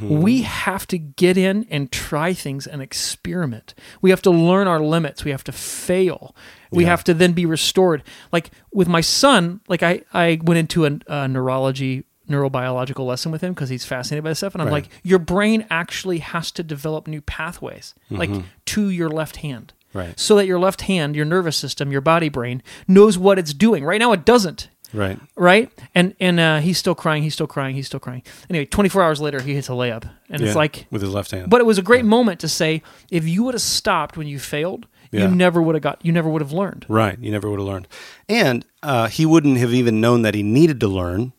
We 0.00 0.42
have 0.42 0.88
to 0.88 0.98
get 0.98 1.38
in 1.38 1.64
and 1.70 1.92
try 1.92 2.32
things 2.34 2.66
and 2.66 2.82
experiment. 2.82 3.74
We 4.02 4.10
have 4.10 4.20
to 4.22 4.30
learn 4.30 4.66
our 4.66 4.80
limits. 4.80 5.24
We 5.24 5.30
have 5.30 5.44
to 5.44 5.52
fail. 5.52 6.34
We 6.72 6.82
have 6.84 7.04
to 7.04 7.14
then 7.14 7.32
be 7.32 7.46
restored. 7.46 8.02
Like 8.32 8.50
with 8.72 8.88
my 8.88 9.00
son, 9.00 9.60
like 9.68 9.84
I, 9.84 10.02
I 10.12 10.40
went 10.42 10.58
into 10.58 10.84
a, 10.84 10.98
a 11.06 11.28
neurology, 11.28 12.02
neurobiological 12.28 13.06
lesson 13.06 13.32
with 13.32 13.40
him 13.42 13.52
because 13.54 13.68
he's 13.68 13.84
fascinated 13.84 14.24
by 14.24 14.30
this 14.30 14.38
stuff. 14.38 14.54
And 14.54 14.62
I'm 14.62 14.68
Right. 14.68 14.84
like, 14.84 14.88
your 15.02 15.18
brain 15.18 15.66
actually 15.70 16.18
has 16.18 16.50
to 16.52 16.62
develop 16.62 17.06
new 17.08 17.20
pathways, 17.20 17.94
like 18.10 18.30
to 18.66 18.88
your 18.90 19.08
left 19.08 19.36
hand. 19.36 19.72
Right. 19.94 20.18
So 20.20 20.36
that 20.36 20.46
your 20.46 20.58
left 20.58 20.82
hand, 20.82 21.16
your 21.16 21.24
nervous 21.24 21.56
system, 21.56 21.90
your 21.90 22.02
body 22.02 22.28
brain 22.28 22.62
knows 22.86 23.16
what 23.18 23.38
it's 23.38 23.54
doing. 23.54 23.84
Right 23.84 23.98
now 23.98 24.12
it 24.12 24.24
doesn't 24.26 24.68
Right. 24.92 25.18
right? 25.36 25.70
And 25.94 26.14
and 26.20 26.38
uh, 26.40 26.58
he's 26.60 26.78
still 26.78 26.94
crying. 26.94 27.22
He's 27.22 27.34
still 27.34 27.46
crying. 27.46 27.74
He's 27.74 27.86
still 27.86 28.00
crying. 28.00 28.22
Anyway, 28.48 28.64
24 28.66 29.02
hours 29.02 29.20
later, 29.20 29.40
he 29.40 29.54
hits 29.54 29.68
a 29.68 29.72
layup, 29.72 30.04
and 30.30 30.40
Yeah. 30.40 30.46
it's 30.48 30.56
like, 30.56 30.86
with 30.90 31.02
his 31.02 31.12
left 31.12 31.30
hand. 31.30 31.50
but 31.50 31.60
it 31.60 31.64
was 31.64 31.76
a 31.78 31.82
great 31.82 32.04
moment 32.06 32.40
to 32.40 32.48
say, 32.48 32.82
if 33.10 33.26
you 33.28 33.44
would 33.44 33.54
have 33.54 33.60
stopped 33.62 34.16
when 34.16 34.26
you 34.26 34.38
failed, 34.38 34.86
Yeah. 35.10 35.28
you 35.28 35.34
never 35.34 35.60
would 35.62 35.74
have 35.74 35.82
got, 35.82 35.98
you 36.02 36.12
never 36.12 36.28
would 36.30 36.40
have 36.42 36.52
learned. 36.52 36.84
Right. 36.88 37.18
You 37.20 37.30
never 37.30 37.50
would 37.50 37.58
have 37.60 37.68
learned. 37.68 37.88
And 38.30 38.64
uh, 38.82 39.08
he 39.08 39.24
wouldn't 39.26 39.56
have 39.58 39.72
even 39.74 40.00
known 40.00 40.22
that 40.22 40.34
he 40.34 40.42
needed 40.42 40.80
to 40.80 40.88
learn 40.88 41.32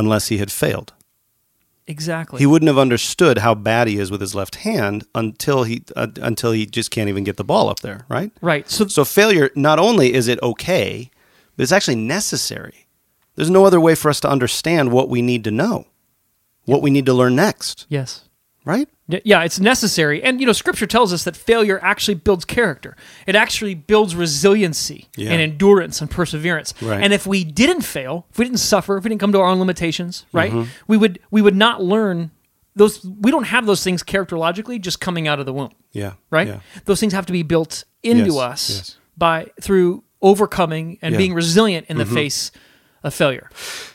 unless 0.00 0.28
he 0.28 0.38
had 0.38 0.50
failed. 0.50 0.92
Exactly. 1.86 2.38
He 2.38 2.46
wouldn't 2.46 2.68
have 2.68 2.78
understood 2.78 3.38
how 3.38 3.54
bad 3.54 3.88
he 3.88 3.98
is 3.98 4.10
with 4.10 4.20
his 4.20 4.34
left 4.34 4.56
hand 4.56 5.04
until 5.14 5.64
he 5.64 5.82
uh, 5.96 6.08
until 6.16 6.52
he 6.52 6.64
just 6.66 6.90
can't 6.90 7.08
even 7.08 7.24
get 7.24 7.36
the 7.36 7.44
ball 7.44 7.68
up 7.68 7.80
there, 7.80 8.06
right? 8.08 8.32
right. 8.40 8.68
So, 8.68 8.86
So 8.86 9.04
failure 9.04 9.50
not 9.54 9.78
only 9.78 10.12
is 10.14 10.28
it 10.28 10.40
okay, 10.42 11.10
but 11.56 11.64
it's 11.64 11.72
actually 11.72 11.96
necessary. 11.96 12.86
There's 13.34 13.50
no 13.50 13.64
other 13.64 13.80
way 13.80 13.94
for 13.94 14.08
us 14.08 14.20
to 14.20 14.30
understand 14.30 14.92
what 14.92 15.08
we 15.08 15.20
need 15.20 15.44
to 15.44 15.50
know. 15.50 15.86
What 16.64 16.82
we 16.82 16.90
need 16.90 17.06
to 17.06 17.14
learn 17.14 17.34
next, 17.34 17.86
yes. 17.88 18.28
Right? 18.64 18.88
Yeah, 19.24 19.42
it's 19.42 19.58
necessary. 19.58 20.22
And, 20.22 20.38
you 20.40 20.46
know, 20.46 20.52
scripture 20.52 20.86
tells 20.86 21.12
us 21.12 21.24
that 21.24 21.34
failure 21.36 21.80
actually 21.82 22.14
builds 22.14 22.44
character. 22.44 22.96
It 23.26 23.34
actually 23.34 23.74
builds 23.74 24.14
resiliency 24.14 25.08
Yeah. 25.16 25.30
and 25.32 25.40
endurance 25.40 26.00
and 26.00 26.08
perseverance. 26.10 26.74
Right. 26.80 27.02
And 27.02 27.12
if 27.12 27.26
we 27.26 27.42
didn't 27.44 27.82
fail, 27.82 28.26
if 28.30 28.38
we 28.38 28.44
didn't 28.44 28.58
suffer, 28.60 28.96
if 28.96 29.04
we 29.04 29.08
didn't 29.08 29.20
come 29.20 29.32
to 29.32 29.40
our 29.40 29.46
own 29.48 29.58
limitations, 29.58 30.24
right, 30.32 30.52
Mm-hmm. 30.52 30.70
we 30.86 30.96
would 30.96 31.18
we 31.30 31.42
would 31.42 31.56
not 31.56 31.82
learn 31.82 32.30
those 32.76 33.04
we 33.04 33.30
don't 33.32 33.44
have 33.48 33.66
those 33.66 33.82
things 33.82 34.02
characterologically 34.04 34.80
just 34.80 35.00
coming 35.00 35.26
out 35.26 35.40
of 35.40 35.46
the 35.46 35.52
womb. 35.52 35.72
Yeah. 35.92 36.12
Right? 36.30 36.46
Yeah. 36.46 36.60
Those 36.84 37.00
things 37.00 37.12
have 37.12 37.26
to 37.26 37.32
be 37.32 37.42
built 37.42 37.84
into 38.02 38.26
Yes, 38.34 38.36
us 38.38 38.70
yes. 38.70 38.96
by 39.18 39.50
through 39.60 40.04
overcoming 40.22 40.90
and 40.90 40.96
Yeah. 41.02 41.08
Mm-hmm. 41.10 41.18
being 41.18 41.34
resilient 41.34 41.86
in 41.88 41.98
the 41.98 42.06
face 42.06 42.52
of 43.02 43.14
failure. 43.14 43.48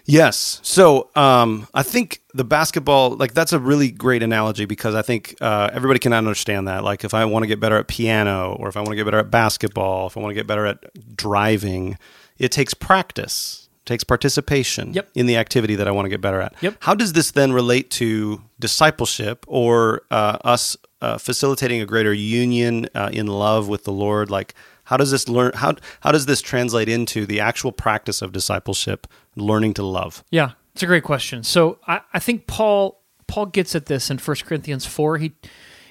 Yes. 0.05 0.59
So 0.63 1.09
um, 1.15 1.67
I 1.74 1.83
think 1.83 2.21
the 2.33 2.43
basketball, 2.43 3.12
like 3.15 3.33
that's 3.33 3.53
a 3.53 3.59
really 3.59 3.91
great 3.91 4.24
analogy 4.24 4.65
because 4.65 4.95
I 4.95 5.01
think 5.01 5.35
uh, 5.41 5.69
everybody 5.74 6.00
can 6.00 6.13
understand 6.13 6.67
that. 6.67 6.83
Like 6.83 7.03
if 7.03 7.13
I 7.13 7.25
want 7.25 7.43
to 7.43 7.47
get 7.47 7.59
better 7.59 7.77
at 7.77 7.88
piano, 7.88 8.55
or 8.59 8.67
if 8.67 8.75
I 8.77 8.79
want 8.79 8.89
to 8.91 8.95
get 8.95 9.05
better 9.05 9.19
at 9.19 9.29
basketball, 9.31 10.07
if 10.07 10.17
I 10.17 10.19
want 10.21 10.31
to 10.31 10.35
get 10.35 10.47
better 10.47 10.65
at 10.65 11.15
driving, 11.15 11.97
it 12.38 12.51
takes 12.51 12.74
practice, 12.74 13.69
it 13.81 13.85
takes 13.85 14.03
participation 14.03 14.93
Yep. 14.93 15.09
in 15.15 15.25
the 15.27 15.38
activity 15.38 15.75
that 15.75 15.88
I 15.88 15.91
want 15.91 16.05
to 16.05 16.09
get 16.09 16.21
better 16.21 16.41
at. 16.41 16.53
Yep. 16.62 16.77
How 16.81 16.95
does 16.95 17.13
this 17.13 17.31
then 17.31 17.53
relate 17.53 17.89
to 17.91 18.41
discipleship 18.59 19.45
or 19.47 20.01
uh, 20.12 20.38
us 20.43 20.75
uh, 21.01 21.17
facilitating 21.17 21.81
a 21.81 21.85
greater 21.85 22.13
union 22.13 22.88
uh, 22.95 23.09
in 23.13 23.27
love 23.27 23.67
with 23.69 23.83
the 23.83 23.91
Lord? 23.91 24.29
Like, 24.31 24.53
how 24.86 24.98
does 24.98 25.12
this 25.12 25.27
learn? 25.27 25.51
How 25.56 25.75
how 26.01 26.12
does 26.12 26.25
this 26.25 26.42
translate 26.42 26.89
into 26.89 27.25
the 27.25 27.39
actual 27.39 27.72
practice 27.72 28.22
of 28.22 28.32
discipleship, 28.32 29.08
learning 29.36 29.74
to 29.75 29.84
love? 29.84 30.24
Yeah, 30.32 30.51
it's 30.74 30.84
a 30.84 30.88
great 30.88 31.04
question. 31.04 31.44
So 31.44 31.80
I, 31.88 32.01
I 32.13 32.20
think 32.20 32.48
Paul 32.48 33.01
Paul 33.27 33.48
gets 33.48 33.75
at 33.75 33.88
this 33.88 34.10
in 34.10 34.18
1 34.18 34.38
Corinthians 34.46 34.86
four. 34.86 35.18
He 35.18 35.34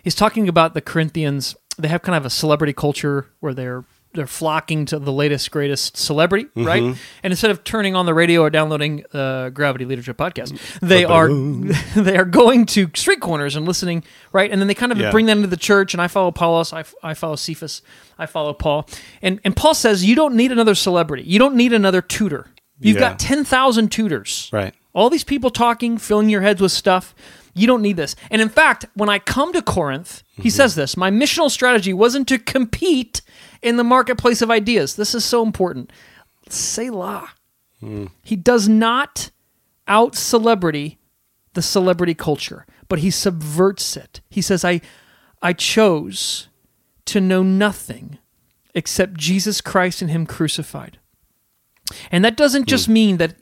he's 0.03 0.15
talking 0.15 0.49
about 0.49 0.75
the 0.75 0.81
Corinthians. 0.81 1.57
They 1.77 1.89
have 1.89 2.03
kind 2.03 2.17
of 2.17 2.25
a 2.25 2.31
celebrity 2.31 2.73
culture 2.73 3.27
where 3.41 3.53
they're 3.53 3.85
they're 4.14 4.26
flocking 4.26 4.87
to 4.87 4.99
the 4.99 5.12
latest 5.12 5.50
greatest 5.50 5.97
celebrity, 5.97 6.47
right? 6.56 6.83
And 6.83 6.97
instead 7.23 7.50
of 7.50 7.64
turning 7.64 7.94
on 7.94 8.06
the 8.06 8.14
radio 8.14 8.40
or 8.42 8.50
downloading 8.50 9.04
uh, 9.12 9.50
Gravity 9.50 9.85
Leadership 9.85 10.16
podcast, 10.16 10.59
they 10.80 11.04
are 11.04 11.28
they 12.02 12.16
are 12.16 12.25
going 12.25 12.66
to 12.66 12.88
street 12.94 13.21
corners 13.21 13.56
and 13.56 13.66
listening, 13.66 14.04
right? 14.33 14.50
And 14.50 14.61
then 14.61 14.68
they 14.68 14.75
kind 14.75 14.92
of 14.92 14.99
Yeah. 14.99 15.11
bring 15.11 15.26
that 15.26 15.37
into 15.37 15.49
the 15.49 15.56
church. 15.56 15.94
And 15.94 16.00
I 16.00 16.09
follow 16.09 16.28
Apollos, 16.28 16.73
I, 16.73 16.85
I 17.02 17.14
follow 17.14 17.37
Cephas, 17.37 17.83
I 18.18 18.26
follow 18.26 18.52
Paul, 18.54 18.88
and 19.23 19.40
and 19.44 19.54
Paul 19.54 19.75
says 19.75 20.04
you 20.04 20.14
don't 20.14 20.35
need 20.35 20.52
another 20.52 20.75
celebrity, 20.75 21.25
you 21.25 21.38
don't 21.38 21.54
need 21.54 21.73
another 21.73 22.00
tutor. 22.02 22.47
You've 22.80 22.97
Yeah. 22.97 23.11
got 23.11 23.18
ten 23.21 23.44
thousand 23.44 23.92
tutors, 23.92 24.50
Right. 24.52 24.75
all 24.94 25.09
these 25.11 25.23
people 25.25 25.50
talking, 25.50 25.97
filling 25.99 26.28
your 26.28 26.40
heads 26.40 26.61
with 26.61 26.73
stuff. 26.73 27.14
You 27.56 27.68
don't 27.68 27.83
need 27.83 27.97
this. 27.97 28.16
And 28.33 28.42
in 28.42 28.49
fact, 28.49 28.87
when 28.94 29.09
I 29.09 29.21
come 29.21 29.52
to 29.52 29.62
Corinth, 29.62 30.24
he 30.37 30.50
says 30.50 30.75
this 30.75 30.97
my 30.97 31.11
missional 31.11 31.50
strategy 31.50 31.93
wasn't 31.93 32.29
to 32.29 32.38
compete 32.38 33.23
in 33.62 33.76
the 33.76 33.85
marketplace 33.85 34.43
of 34.43 34.50
ideas. 34.50 34.97
This 34.97 35.14
is 35.14 35.25
so 35.25 35.43
important. 35.43 35.93
Selah. 36.49 37.31
He 38.23 38.37
does 38.37 38.69
not 38.69 39.31
out 39.87 40.14
celebrity 40.14 40.99
the 41.53 41.62
celebrity 41.62 42.14
culture, 42.14 42.67
but 42.88 42.99
he 42.99 43.11
subverts 43.11 43.97
it. 43.97 44.21
He 44.29 44.43
says, 44.43 44.64
I, 44.64 44.81
I 45.41 45.53
chose 45.53 46.49
to 47.07 47.21
know 47.21 47.43
nothing 47.43 48.19
except 48.75 49.14
Jesus 49.14 49.61
Christ 49.61 50.03
and 50.03 50.11
Him 50.11 50.26
crucified. 50.26 50.99
And 52.11 52.25
that 52.25 52.37
doesn't 52.37 52.67
just 52.67 52.87
hmm. 52.87 52.93
mean 52.93 53.17
that 53.19 53.37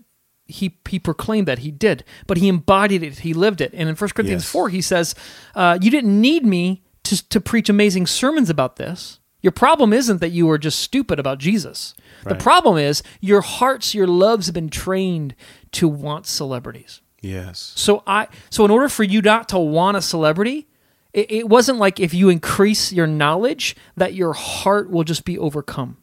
he 0.47 0.79
he 0.89 0.99
proclaimed 0.99 1.49
that 1.49 1.61
he 1.61 1.71
did, 1.71 2.05
but 2.27 2.37
he 2.37 2.49
embodied 2.49 3.03
it. 3.03 3.21
He 3.21 3.35
lived 3.35 3.61
it. 3.61 3.73
And 3.73 3.89
in 3.89 3.95
1 3.97 4.11
Corinthians 4.11 4.45
Yes. 4.45 4.51
4, 4.51 4.69
he 4.69 4.81
says, 4.81 5.15
uh, 5.55 5.79
You 5.81 5.91
didn't 5.91 6.21
need 6.21 6.45
me 6.45 6.83
to, 7.05 7.29
to 7.29 7.41
preach 7.41 7.69
amazing 7.69 8.07
sermons 8.07 8.51
about 8.51 8.77
this. 8.77 9.19
Your 9.41 9.53
problem 9.53 9.93
isn't 9.93 10.21
that 10.21 10.31
you 10.31 10.47
were 10.47 10.59
just 10.59 10.79
stupid 10.79 11.19
about 11.19 11.39
Jesus. 11.39 11.95
The 12.25 12.37
problem 12.37 12.79
is 12.79 13.03
your 13.21 13.41
hearts, 13.41 13.93
your 13.93 14.07
loves 14.07 14.47
have 14.47 14.55
been 14.55 14.69
trained 14.69 15.35
to 15.73 15.89
want 15.89 16.27
celebrities. 16.27 17.01
Yes. 17.21 17.73
So 17.75 18.05
I 18.07 18.29
so 18.51 18.65
in 18.65 18.71
order 18.71 18.89
for 18.89 19.03
you 19.03 19.21
not 19.21 19.49
to 19.49 19.59
want 19.59 19.97
a 19.97 20.03
celebrity, 20.03 20.69
it, 21.13 21.31
it 21.31 21.49
wasn't 21.49 21.79
like 21.79 21.99
if 21.99 22.15
you 22.15 22.29
increase 22.29 22.93
your 22.93 23.07
knowledge 23.09 23.75
that 23.97 24.15
your 24.15 24.33
heart 24.33 24.91
will 24.91 25.05
just 25.05 25.25
be 25.25 25.37
overcome. 25.39 25.97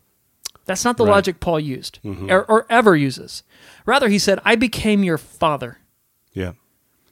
That's 0.69 0.85
not 0.85 0.95
the 0.97 1.05
Right. 1.05 1.15
logic 1.15 1.39
Paul 1.39 1.59
used 1.59 1.99
or, 2.05 2.45
or 2.45 2.65
ever 2.69 2.95
uses. 2.95 3.43
Rather, 3.85 4.07
he 4.07 4.19
said, 4.19 4.39
"I 4.45 4.55
became 4.55 5.03
your 5.03 5.17
father. 5.17 5.79
Yeah. 6.33 6.51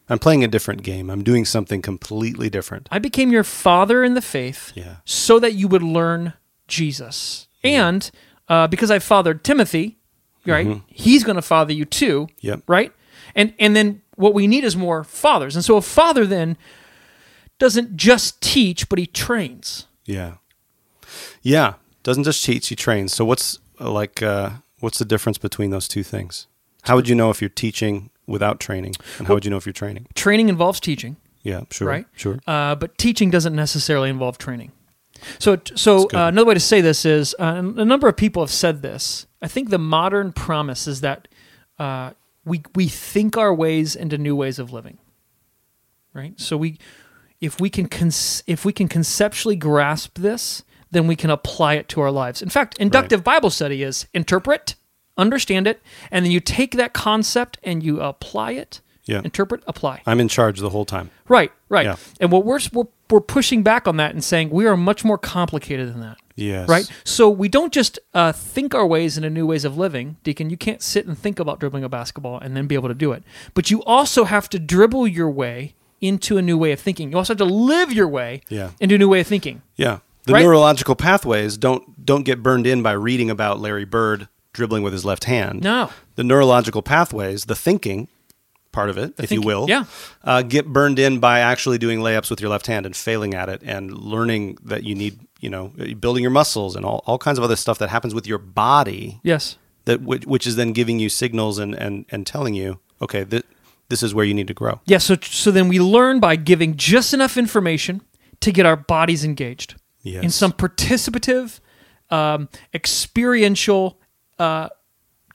I'm 0.09 0.19
playing 0.19 0.43
a 0.43 0.47
different 0.47 0.83
game. 0.83 1.09
I'm 1.09 1.23
doing 1.23 1.43
something 1.43 1.81
completely 1.81 2.49
different. 2.49 2.87
I 2.91 2.99
became 2.99 3.29
your 3.31 3.43
father 3.43 4.03
in 4.05 4.13
the 4.13 4.21
faith, 4.21 4.71
Yeah. 4.75 4.97
so 5.03 5.39
that 5.39 5.53
you 5.55 5.67
would 5.67 5.83
learn 5.83 6.33
Jesus. 6.69 7.47
And 7.63 8.09
uh, 8.47 8.67
because 8.67 8.89
I 8.91 8.99
fathered 8.99 9.43
Timothy, 9.43 9.97
right? 10.45 10.81
He's 10.87 11.23
going 11.25 11.35
to 11.35 11.41
father 11.41 11.73
you 11.73 11.83
too, 11.85 12.27
Mm-hmm. 12.27 12.47
Yep. 12.47 12.59
right? 12.67 12.91
And 13.35 13.53
and 13.59 13.75
then 13.75 14.01
what 14.15 14.33
we 14.33 14.47
need 14.47 14.63
is 14.63 14.75
more 14.77 15.03
fathers. 15.03 15.55
And 15.55 15.65
so 15.65 15.75
a 15.77 15.81
father 15.81 16.25
then 16.25 16.57
doesn't 17.59 17.97
just 17.97 18.39
teach, 18.41 18.87
but 18.89 18.99
he 18.99 19.07
trains. 19.07 19.87
Yeah. 20.05 20.35
Yeah. 21.41 21.73
Doesn't 22.07 22.23
just 22.23 22.41
teach, 22.45 22.69
he 22.69 22.75
trains. 22.77 23.13
So 23.13 23.25
what's 23.25 23.59
uh, 23.81 23.91
like 23.91 24.23
uh, 24.23 24.51
what's 24.79 24.97
the 24.97 25.03
difference 25.03 25.37
between 25.37 25.71
those 25.71 25.89
two 25.89 26.03
things? 26.03 26.47
How 26.83 26.95
would 26.95 27.09
you 27.09 27.15
know 27.15 27.29
if 27.31 27.41
you're 27.41 27.49
teaching 27.49 28.11
without 28.25 28.61
training? 28.61 28.93
And 29.17 29.27
how 29.27 29.33
would 29.33 29.43
you 29.43 29.51
know 29.51 29.57
if 29.57 29.65
you're 29.65 29.73
training? 29.73 30.07
Training 30.15 30.47
involves 30.47 30.79
teaching, 30.79 31.17
Yeah, 31.43 31.63
sure. 31.69 31.85
right? 31.85 32.05
Sure. 32.15 32.39
Uh, 32.47 32.75
but 32.75 32.97
teaching 32.97 33.29
doesn't 33.29 33.53
necessarily 33.53 34.09
involve 34.09 34.37
training. 34.37 34.71
So, 35.37 35.59
so 35.75 36.03
uh, 36.13 36.29
another 36.29 36.45
way 36.47 36.53
to 36.53 36.61
say 36.61 36.79
this 36.79 37.03
is 37.03 37.35
uh, 37.39 37.61
a 37.75 37.83
number 37.83 38.07
of 38.07 38.15
people 38.15 38.41
have 38.41 38.51
said 38.51 38.81
this. 38.81 39.27
I 39.41 39.49
think 39.49 39.69
the 39.69 39.77
modern 39.77 40.31
promise 40.31 40.87
is 40.87 41.01
that 41.01 41.27
uh, 41.77 42.11
we 42.45 42.63
we 42.73 42.87
think 42.87 43.35
our 43.35 43.53
ways 43.53 43.97
into 43.97 44.17
new 44.17 44.33
ways 44.33 44.59
of 44.59 44.71
living. 44.71 44.97
Right. 46.13 46.39
So 46.39 46.55
we, 46.55 46.77
if 47.41 47.59
we 47.59 47.69
can 47.69 47.87
con- 47.89 48.11
if 48.47 48.63
we 48.63 48.71
can 48.71 48.87
conceptually 48.87 49.57
grasp 49.57 50.17
this, 50.19 50.63
then 50.91 51.08
we 51.08 51.15
can 51.15 51.29
apply 51.29 51.75
it 51.75 51.88
to 51.89 52.01
our 52.01 52.12
lives. 52.12 52.41
In 52.41 52.50
fact, 52.50 52.77
inductive 52.79 53.24
Bible 53.24 53.50
study 53.50 53.84
is 53.84 54.08
interpret, 54.13 54.75
understand 55.17 55.67
it, 55.67 55.82
and 56.12 56.25
then 56.25 56.32
you 56.32 56.39
take 56.39 56.72
that 56.74 56.94
concept 56.94 57.58
and 57.63 57.84
you 57.84 58.01
apply 58.01 58.51
it. 58.51 58.82
Yeah. 59.06 59.22
Interpret, 59.24 59.63
apply. 59.67 60.01
I'm 60.06 60.20
in 60.20 60.27
charge 60.27 60.60
the 60.60 60.70
whole 60.70 60.84
time. 60.84 61.12
Right, 61.29 61.51
right. 61.70 61.86
Yeah. 61.86 61.96
And 62.20 62.29
what 62.32 62.44
we're, 62.44 62.60
we're 62.74 62.88
we're 63.10 63.22
pushing 63.22 63.63
back 63.63 63.88
on 63.88 63.96
that 63.98 64.12
and 64.12 64.22
saying 64.22 64.50
we 64.50 64.65
are 64.65 64.75
much 64.75 65.06
more 65.06 65.17
complicated 65.17 65.88
than 65.94 66.01
that. 66.01 66.17
Yes. 66.36 66.67
Right. 66.67 66.91
So 67.06 67.29
we 67.29 67.48
don't 67.48 67.72
just 67.72 68.00
uh, 68.13 68.34
think 68.34 68.75
our 68.75 68.86
ways 68.86 69.15
into 69.17 69.29
new 69.29 69.48
ways 69.48 69.63
of 69.63 69.77
living, 69.77 70.17
Deacon. 70.24 70.50
You 70.50 70.58
can't 70.58 70.82
sit 70.82 71.08
and 71.08 71.17
think 71.17 71.39
about 71.39 71.60
dribbling 71.62 71.86
a 71.86 71.89
basketball 71.89 72.38
and 72.39 72.56
then 72.56 72.67
be 72.67 72.75
able 72.75 72.89
to 72.89 72.94
do 72.94 73.13
it. 73.13 73.24
But 73.53 73.72
you 73.72 73.82
also 73.86 74.25
have 74.25 74.50
to 74.50 74.60
dribble 74.60 75.08
your 75.08 75.32
way 75.32 75.74
into 76.01 76.38
a 76.38 76.41
new 76.41 76.58
way 76.58 76.74
of 76.74 76.79
thinking. 76.82 77.12
You 77.12 77.17
also 77.17 77.32
have 77.32 77.38
to 77.39 77.46
live 77.46 77.94
your 77.94 78.08
way 78.10 78.41
Yeah. 78.50 78.72
into 78.79 78.96
a 78.96 78.98
new 78.98 79.08
way 79.10 79.22
of 79.22 79.27
thinking. 79.27 79.62
Yeah. 79.77 80.00
The 80.27 80.34
Right? 80.34 80.43
neurological 80.43 80.96
pathways 80.96 81.57
don't 81.57 82.05
don't 82.05 82.24
get 82.24 82.43
burned 82.43 82.67
in 82.67 82.84
by 82.84 82.91
reading 82.91 83.29
about 83.29 83.60
Larry 83.60 83.86
Bird 83.86 84.27
dribbling 84.53 84.84
with 84.84 84.93
his 84.93 85.05
left 85.05 85.24
hand. 85.24 85.62
No. 85.63 85.89
The 86.15 86.24
neurological 86.24 86.81
pathways, 86.81 87.46
the 87.46 87.55
thinking 87.55 88.07
part 88.72 88.89
of 88.89 88.98
it, 88.98 89.13
if 89.17 89.31
you 89.31 89.41
will, 89.41 89.65
yeah. 89.69 89.86
uh, 90.24 90.41
get 90.41 90.67
burned 90.67 91.00
in 91.00 91.19
by 91.19 91.39
actually 91.39 91.77
doing 91.77 92.00
layups 92.00 92.29
with 92.29 92.39
your 92.41 92.50
left 92.50 92.67
hand 92.67 92.86
and 92.86 92.96
failing 92.96 93.34
at 93.34 93.50
it 93.50 93.62
and 93.63 93.91
learning 93.98 94.57
that 94.63 94.84
you 94.84 94.93
need, 94.96 95.19
you 95.39 95.50
know, 95.50 95.72
building 96.00 96.22
your 96.22 96.31
muscles 96.31 96.75
and 96.75 96.86
all, 96.86 97.03
all 97.07 97.17
kinds 97.17 97.38
of 97.38 97.43
other 97.43 97.55
stuff 97.55 97.77
that 97.79 97.89
happens 97.89 98.13
with 98.13 98.27
your 98.27 98.38
body 98.38 99.19
Yes. 99.24 99.57
that 99.86 100.01
which, 100.01 100.25
which 100.27 100.46
is 100.46 100.55
then 100.57 100.74
giving 100.74 101.00
you 101.00 101.10
signals 101.10 101.57
and, 101.57 101.74
and, 101.75 102.05
and 102.10 102.27
telling 102.27 102.53
you, 102.53 102.79
okay, 103.01 103.24
th- 103.25 103.46
this 103.89 104.03
is 104.03 104.13
where 104.13 104.25
you 104.25 104.34
need 104.34 104.48
to 104.48 104.53
grow. 104.53 104.79
Yeah. 104.86 104.98
So 105.00 105.15
so 105.22 105.50
then 105.51 105.67
we 105.69 105.79
learn 105.79 106.19
by 106.19 106.36
giving 106.36 106.75
just 106.75 107.13
enough 107.13 107.38
information 107.38 108.01
to 108.41 108.51
get 108.51 108.65
our 108.65 108.75
bodies 108.75 109.24
engaged 109.24 109.75
Yes. 110.13 110.24
in 110.24 110.29
some 110.29 110.51
participative, 110.53 111.59
um, 112.09 112.50
experiential, 112.74 114.00
uh, 114.39 114.70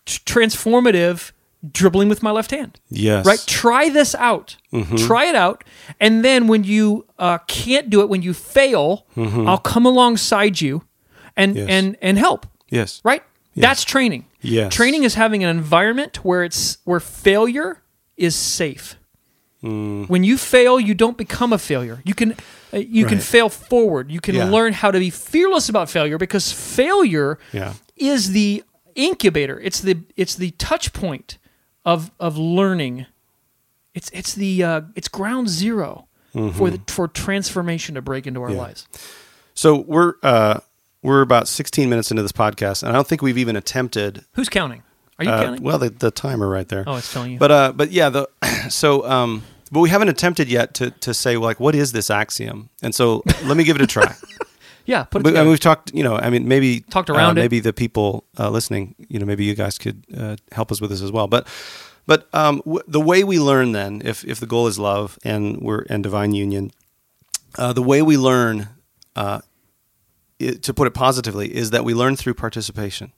t- 0.06 0.20
transformative 0.24 1.32
dribbling 1.70 2.08
with 2.08 2.22
my 2.22 2.30
left 2.32 2.50
hand. 2.50 2.80
Yes. 2.88 3.24
Right? 3.24 3.42
Try 3.46 3.88
this 3.88 4.14
out. 4.16 4.56
Mm-hmm. 4.72 4.96
Try 4.96 5.26
it 5.26 5.34
out. 5.36 5.62
And 6.00 6.24
then 6.24 6.48
when 6.48 6.64
you 6.64 7.06
uh, 7.18 7.38
can't 7.46 7.88
do 7.88 8.00
it, 8.00 8.08
when 8.08 8.22
you 8.22 8.34
fail, 8.34 9.06
I'll 9.16 9.58
come 9.58 9.86
alongside 9.86 10.60
you 10.60 10.82
and, 11.36 11.52
Mm-hmm. 11.54 11.58
Yes. 11.58 11.68
and, 11.70 11.96
and 12.02 12.18
help. 12.18 12.46
Yes. 12.68 13.00
Right? 13.04 13.22
That's 13.54 13.84
training. 13.84 14.26
Yes. 14.40 14.74
Training 14.74 15.04
is 15.04 15.14
having 15.14 15.44
an 15.44 15.50
environment 15.50 16.24
where 16.24 16.42
it's 16.42 16.78
where 16.84 17.00
failure 17.00 17.82
is 18.16 18.34
safe. 18.34 18.96
Mm. 19.62 20.08
When 20.08 20.24
you 20.24 20.36
fail, 20.38 20.80
you 20.80 20.94
don't 20.94 21.16
become 21.16 21.52
a 21.52 21.58
failure. 21.58 22.00
You 22.04 22.14
can 22.14 22.32
uh, 22.72 22.78
you 22.78 23.06
can 23.06 23.20
fail 23.20 23.48
forward. 23.48 24.10
You 24.10 24.20
can 24.20 24.34
Yeah. 24.34 24.50
learn 24.50 24.72
how 24.72 24.90
to 24.90 24.98
be 24.98 25.10
fearless 25.10 25.68
about 25.68 25.88
failure 25.90 26.18
because 26.18 26.50
failure 26.52 27.38
Yeah. 27.52 27.74
is 27.96 28.32
the 28.32 28.64
incubator. 28.94 29.60
It's 29.60 29.80
the 29.80 29.98
it's 30.16 30.34
the 30.34 30.50
touch 30.52 30.92
point 30.92 31.38
of 31.84 32.10
of 32.18 32.36
learning. 32.36 33.06
It's 33.94 34.10
it's 34.12 34.34
the 34.34 34.64
uh, 34.64 34.80
it's 34.96 35.08
ground 35.08 35.48
0 35.48 36.08
for 36.54 36.70
the 36.70 36.80
for 36.88 37.06
transformation 37.08 37.94
to 37.94 38.02
break 38.02 38.26
into 38.26 38.40
our 38.42 38.48
Mm-hmm. 38.48 38.56
Yeah. 38.56 38.62
lives. 38.62 38.86
So 39.54 39.76
we're 39.86 40.14
uh, 40.22 40.60
we're 41.02 41.20
about 41.20 41.46
16 41.46 41.88
minutes 41.90 42.10
into 42.10 42.22
this 42.22 42.32
podcast, 42.32 42.82
and 42.82 42.90
I 42.90 42.94
don't 42.94 43.06
think 43.06 43.22
we've 43.22 43.38
even 43.38 43.54
attempted. 43.56 44.24
Who's 44.32 44.48
counting? 44.48 44.82
Are 45.18 45.24
you 45.24 45.30
Uh, 45.30 45.42
counting? 45.44 45.62
well, 45.62 45.78
the, 45.78 45.90
the 45.90 46.10
timer 46.10 46.48
right 46.48 46.66
there. 46.68 46.84
oh, 46.86 46.96
it's 46.96 47.12
telling 47.12 47.32
you. 47.32 47.38
But 47.38 47.50
uh, 47.50 47.72
but 47.76 47.92
yeah, 47.92 48.08
the 48.08 48.28
so 48.70 49.06
um, 49.08 49.42
but 49.72 49.80
we 49.80 49.88
haven't 49.88 50.10
attempted 50.10 50.48
yet 50.48 50.74
to 50.74 50.90
to 50.90 51.14
say 51.14 51.36
like 51.36 51.58
what 51.58 51.74
is 51.74 51.92
this 51.92 52.10
axiom, 52.10 52.68
and 52.82 52.94
so 52.94 53.22
let 53.44 53.56
me 53.56 53.64
give 53.64 53.74
it 53.74 53.82
a 53.82 53.86
try. 53.86 54.14
yeah, 54.84 55.04
put 55.04 55.20
it 55.20 55.24
But, 55.24 55.36
and 55.36 55.48
we've 55.48 55.58
talked, 55.58 55.92
you 55.94 56.04
know, 56.04 56.16
I 56.16 56.28
mean, 56.28 56.46
maybe 56.46 56.80
Talked 56.80 57.08
uh, 57.10 57.14
around 57.14 57.38
it. 57.38 57.40
Maybe 57.40 57.58
the 57.58 57.72
people 57.72 58.24
uh, 58.38 58.50
listening, 58.50 58.94
you 59.08 59.18
know, 59.18 59.24
maybe 59.24 59.44
you 59.44 59.54
guys 59.54 59.78
could 59.78 60.04
uh, 60.16 60.36
help 60.52 60.70
us 60.70 60.80
with 60.80 60.90
this 60.90 61.00
as 61.00 61.10
well. 61.10 61.26
But 61.26 61.48
but 62.06 62.28
um, 62.34 62.58
w- 62.66 62.82
the 62.86 63.00
way 63.00 63.24
we 63.24 63.40
learn 63.40 63.72
then, 63.72 64.02
if 64.04 64.24
if 64.24 64.38
the 64.38 64.46
goal 64.46 64.66
is 64.66 64.78
love 64.78 65.18
and 65.24 65.60
we're 65.62 65.84
and 65.88 66.02
divine 66.02 66.34
union, 66.34 66.70
uh, 67.56 67.72
the 67.72 67.82
way 67.82 68.02
we 68.02 68.18
learn, 68.18 68.68
uh, 69.16 69.40
i 70.40 70.50
to 70.60 70.74
put 70.74 70.86
it 70.86 70.94
positively, 70.94 71.54
is 71.54 71.70
that 71.70 71.84
we 71.84 71.94
learn 71.94 72.16
through 72.16 72.34
participation 72.34 73.12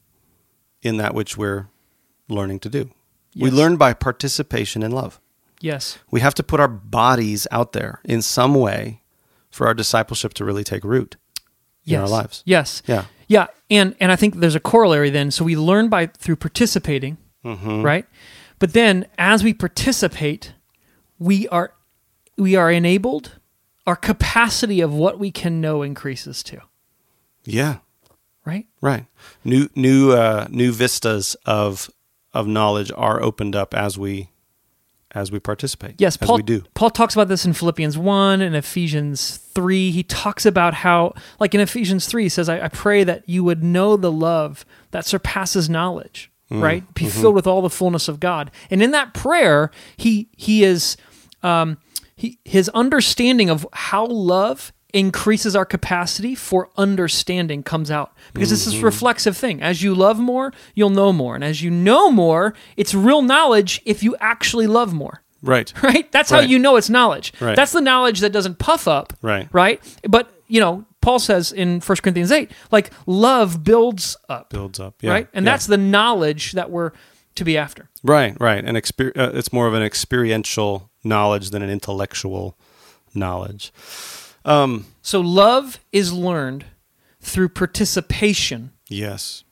in 0.82 0.98
that 0.98 1.14
which 1.14 1.36
we're 1.36 1.68
learning 2.28 2.60
to 2.60 2.68
do. 2.68 2.90
We 3.36 3.50
learn 3.50 3.76
by 3.76 3.94
participation 3.94 4.84
in 4.84 4.92
love. 4.92 5.20
Yes. 5.64 5.98
We 6.10 6.20
have 6.20 6.34
to 6.34 6.42
put 6.42 6.60
our 6.60 6.68
bodies 6.68 7.46
out 7.50 7.72
there 7.72 8.00
in 8.04 8.22
some 8.22 8.54
way 8.54 9.02
for 9.50 9.66
our 9.66 9.74
discipleship 9.74 10.34
to 10.34 10.44
really 10.44 10.64
take 10.64 10.84
root 10.84 11.16
in 11.86 12.00
our 12.00 12.08
lives. 12.08 12.42
Yes. 12.44 12.82
Yeah. 12.86 13.04
Yeah, 13.26 13.46
and 13.70 13.94
and 14.00 14.12
I 14.12 14.16
think 14.16 14.36
there's 14.36 14.54
a 14.54 14.60
corollary 14.60 15.08
then. 15.10 15.30
So 15.30 15.44
we 15.44 15.56
learn 15.56 15.88
by 15.88 16.06
through 16.06 16.36
participating, 16.36 17.16
Mm-hmm. 17.44 17.82
right? 17.82 18.06
But 18.58 18.72
then 18.74 19.06
as 19.18 19.42
we 19.42 19.54
participate, 19.54 20.52
we 21.18 21.48
are 21.48 21.72
we 22.36 22.54
are 22.56 22.70
enabled. 22.70 23.38
Our 23.86 23.96
capacity 23.96 24.80
of 24.82 24.92
what 24.92 25.18
we 25.18 25.30
can 25.30 25.60
know 25.60 25.82
increases 25.82 26.42
too, 26.42 26.60
Yeah. 27.44 27.78
right? 28.46 28.66
Right. 28.80 29.06
New 29.44 29.68
new 29.74 30.12
uh, 30.12 30.46
new 30.50 30.72
vistas 30.72 31.36
of 31.46 31.90
of 32.34 32.46
knowledge 32.46 32.90
are 32.96 33.22
opened 33.22 33.54
up 33.56 33.74
as 33.74 33.96
we 33.98 34.28
as 35.14 35.30
we 35.30 35.38
participate. 35.38 35.94
Yes, 35.98 36.16
as 36.20 36.26
Paul, 36.26 36.36
we 36.36 36.42
do. 36.42 36.64
Paul 36.74 36.90
talks 36.90 37.14
about 37.14 37.28
this 37.28 37.44
in 37.44 37.52
Philippians 37.52 37.96
1 37.96 38.40
and 38.40 38.56
Ephesians 38.56 39.36
3. 39.36 39.90
He 39.90 40.02
talks 40.02 40.44
about 40.44 40.74
how, 40.74 41.14
like 41.38 41.54
in 41.54 41.60
Ephesians 41.60 42.06
3, 42.06 42.24
he 42.24 42.28
says, 42.28 42.48
I, 42.48 42.64
I 42.64 42.68
pray 42.68 43.04
that 43.04 43.28
you 43.28 43.44
would 43.44 43.62
know 43.62 43.96
the 43.96 44.12
love 44.12 44.64
that 44.90 45.06
surpasses 45.06 45.70
knowledge, 45.70 46.30
Mm, 46.50 46.62
right? 46.62 46.94
Be 46.94 47.06
mm-hmm. 47.06 47.20
filled 47.20 47.34
with 47.34 47.46
all 47.46 47.62
the 47.62 47.70
fullness 47.70 48.06
of 48.06 48.20
God. 48.20 48.50
And 48.70 48.82
in 48.82 48.90
that 48.90 49.14
prayer, 49.14 49.70
he 49.96 50.28
he 50.36 50.62
is 50.62 50.98
um, 51.42 51.78
he, 52.16 52.38
his 52.44 52.68
understanding 52.70 53.48
of 53.48 53.66
how 53.72 54.06
love 54.06 54.72
increases 54.94 55.54
our 55.56 55.64
capacity 55.66 56.34
for 56.34 56.70
understanding 56.76 57.62
comes 57.62 57.90
out 57.90 58.14
because 58.32 58.48
this 58.50 58.62
Mm-hmm. 58.66 58.76
is 58.76 58.82
a 58.82 58.84
reflexive 58.86 59.36
thing 59.36 59.60
as 59.60 59.82
you 59.82 59.94
love 59.94 60.18
more 60.18 60.52
you'll 60.74 60.88
know 60.90 61.12
more 61.12 61.34
and 61.34 61.44
as 61.44 61.60
you 61.62 61.70
know 61.70 62.10
more 62.10 62.54
it's 62.76 62.94
real 62.94 63.20
knowledge 63.20 63.82
if 63.84 64.02
you 64.02 64.16
actually 64.20 64.66
love 64.66 64.94
more 64.94 65.20
Right. 65.42 65.74
right? 65.82 66.10
That's 66.10 66.30
how 66.30 66.40
you 66.40 66.58
know 66.58 66.76
it's 66.76 66.88
knowledge. 66.88 67.34
Right. 67.38 67.54
That's 67.54 67.72
the 67.72 67.82
knowledge 67.82 68.20
that 68.20 68.32
doesn't 68.32 68.58
puff 68.58 68.88
up. 68.88 69.12
Right. 69.20 69.46
Right? 69.52 69.78
But, 70.08 70.32
you 70.48 70.58
know, 70.58 70.86
Paul 71.02 71.18
says 71.18 71.52
in 71.52 71.80
1 71.82 71.96
Corinthians 72.02 72.32
8, 72.32 72.50
like 72.70 72.90
love 73.04 73.62
builds 73.62 74.16
up. 74.30 74.48
Builds 74.48 74.80
up. 74.80 74.94
Yeah. 75.02 75.10
Right? 75.10 75.28
And 75.34 75.44
yeah. 75.44 75.52
that's 75.52 75.66
the 75.66 75.76
knowledge 75.76 76.52
that 76.52 76.70
we're 76.70 76.92
to 77.34 77.44
be 77.44 77.58
after. 77.58 77.90
right. 78.02 78.34
Right. 78.40 78.64
And 78.64 78.74
exper- 78.78 79.14
uh, 79.18 79.32
it's 79.34 79.52
more 79.52 79.66
of 79.66 79.74
an 79.74 79.82
experiential 79.82 80.90
knowledge 81.04 81.50
than 81.50 81.60
an 81.60 81.68
intellectual 81.68 82.56
knowledge. 83.14 83.70
Um, 84.44 84.86
so 85.02 85.20
love 85.20 85.80
is 85.92 86.12
learned 86.12 86.66
through 87.20 87.50
participation. 87.50 88.72
Yes. 88.88 89.44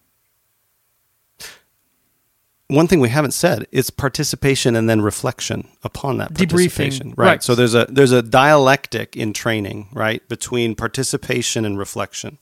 One 2.68 2.86
thing 2.86 3.00
we 3.00 3.10
haven't 3.10 3.32
said 3.32 3.66
is 3.70 3.90
participation 3.90 4.76
and 4.76 4.88
then 4.88 5.02
reflection 5.02 5.68
upon 5.82 6.16
that 6.18 6.32
Debriefing. 6.32 7.14
Right. 7.16 7.26
right. 7.26 7.42
So 7.42 7.54
there's 7.54 7.74
a 7.74 7.86
there's 7.90 8.12
a 8.12 8.22
dialectic 8.22 9.14
in 9.14 9.34
training, 9.34 9.88
right, 9.92 10.26
between 10.28 10.74
participation 10.74 11.66
and 11.66 11.78
reflection. 11.78 12.38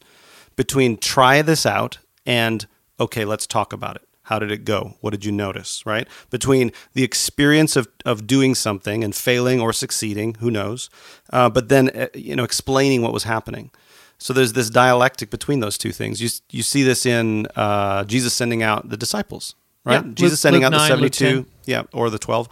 Between 0.54 0.98
try 0.98 1.42
this 1.42 1.66
out 1.66 1.98
and 2.24 2.66
okay, 3.00 3.24
let's 3.24 3.46
talk 3.46 3.72
about 3.72 3.96
it. 3.96 4.02
How 4.30 4.38
did 4.38 4.50
it 4.50 4.64
go? 4.64 4.94
What 5.02 5.10
did 5.10 5.24
you 5.26 5.32
notice? 5.32 5.84
Right? 5.84 6.06
Between 6.30 6.70
the 6.94 7.02
experience 7.02 7.76
of, 7.80 7.86
of 8.04 8.26
doing 8.26 8.54
something 8.54 9.04
and 9.04 9.12
failing 9.14 9.60
or 9.60 9.72
succeeding, 9.72 10.34
who 10.40 10.50
knows? 10.50 10.88
Uh, 11.32 11.50
but 11.50 11.68
then, 11.68 11.90
uh, 11.90 12.06
you 12.14 12.34
know, 12.36 12.44
explaining 12.44 13.02
what 13.02 13.12
was 13.12 13.24
happening. 13.24 13.70
So 14.18 14.32
there's 14.32 14.52
this 14.52 14.70
dialectic 14.70 15.30
between 15.30 15.60
those 15.60 15.76
two 15.78 15.92
things. 15.92 16.20
You, 16.22 16.28
you 16.50 16.62
see 16.62 16.82
this 16.84 17.06
in 17.06 17.46
uh, 17.56 18.04
Jesus 18.04 18.32
sending 18.34 18.62
out 18.62 18.88
the 18.90 18.96
disciples, 18.96 19.54
right? 19.84 20.04
Yeah, 20.04 20.12
Jesus 20.14 20.32
Luke- 20.32 20.38
sending 20.44 20.62
Luke 20.62 20.74
out 20.74 20.88
9, 20.90 21.00
the 21.00 21.14
72, 21.14 21.46
yeah, 21.64 21.82
or 21.92 22.10
the 22.10 22.18
12, 22.18 22.48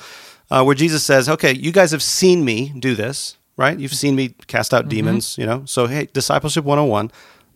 uh, 0.51 0.64
where 0.64 0.75
Jesus 0.75 1.05
says, 1.05 1.29
okay, 1.29 1.53
you 1.55 1.71
guys 1.73 1.91
have 1.91 2.03
seen 2.03 2.45
me 2.45 2.73
do 2.79 2.95
this, 2.95 3.37
right? 3.59 3.79
You've 3.79 3.95
seen 3.95 4.14
me 4.17 4.31
cast 4.47 4.73
Mm-hmm. 4.73 4.87
out 4.87 4.88
demons, 4.88 5.37
you 5.38 5.47
know? 5.47 5.62
So, 5.67 5.87
hey, 5.87 6.09
discipleship 6.12 6.64
101. 6.64 7.11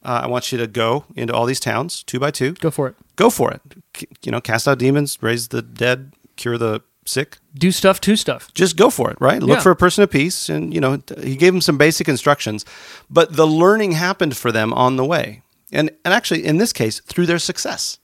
Uh, 0.05 0.23
I 0.25 0.27
want 0.27 0.51
you 0.53 0.59
to 0.59 0.67
go 0.67 1.05
into 1.15 1.33
all 1.33 1.47
these 1.47 1.61
towns, 1.61 2.03
two 2.03 2.19
by 2.19 2.31
two. 2.31 2.53
Go 2.55 2.71
for 2.71 2.89
it. 2.89 2.97
Go 3.17 3.31
for 3.31 3.51
it. 3.53 3.61
C- 3.97 4.09
You 4.23 4.33
know, 4.33 4.41
cast 4.41 4.67
out 4.67 4.79
demons, 4.79 5.19
raise 5.21 5.49
the 5.49 5.63
dead, 5.63 6.13
cure 6.37 6.59
the 6.59 6.83
sick. 7.05 7.39
Do 7.55 7.71
stuff 7.71 8.01
to 8.03 8.17
stuff. 8.17 8.53
Just 8.55 8.77
go 8.77 8.91
for 8.91 9.11
it, 9.11 9.17
right? 9.21 9.41
Look 9.43 9.59
Yeah. 9.59 9.63
for 9.63 9.71
a 9.73 9.77
person 9.77 10.03
of 10.05 10.11
peace. 10.11 10.49
And, 10.49 10.73
you 10.75 10.81
know, 10.81 11.01
he 11.23 11.37
gave 11.37 11.53
them 11.53 11.61
some 11.61 11.79
basic 11.79 12.09
instructions. 12.09 12.65
But 13.11 13.37
the 13.37 13.47
learning 13.47 13.93
happened 13.93 14.37
for 14.37 14.51
them 14.53 14.73
on 14.73 14.97
the 14.97 15.05
way. 15.05 15.43
And, 15.73 15.91
and 16.05 16.13
actually, 16.15 16.45
in 16.45 16.59
this 16.59 16.73
case, 16.73 17.01
through 17.01 17.27
their 17.27 17.39
success. 17.39 17.99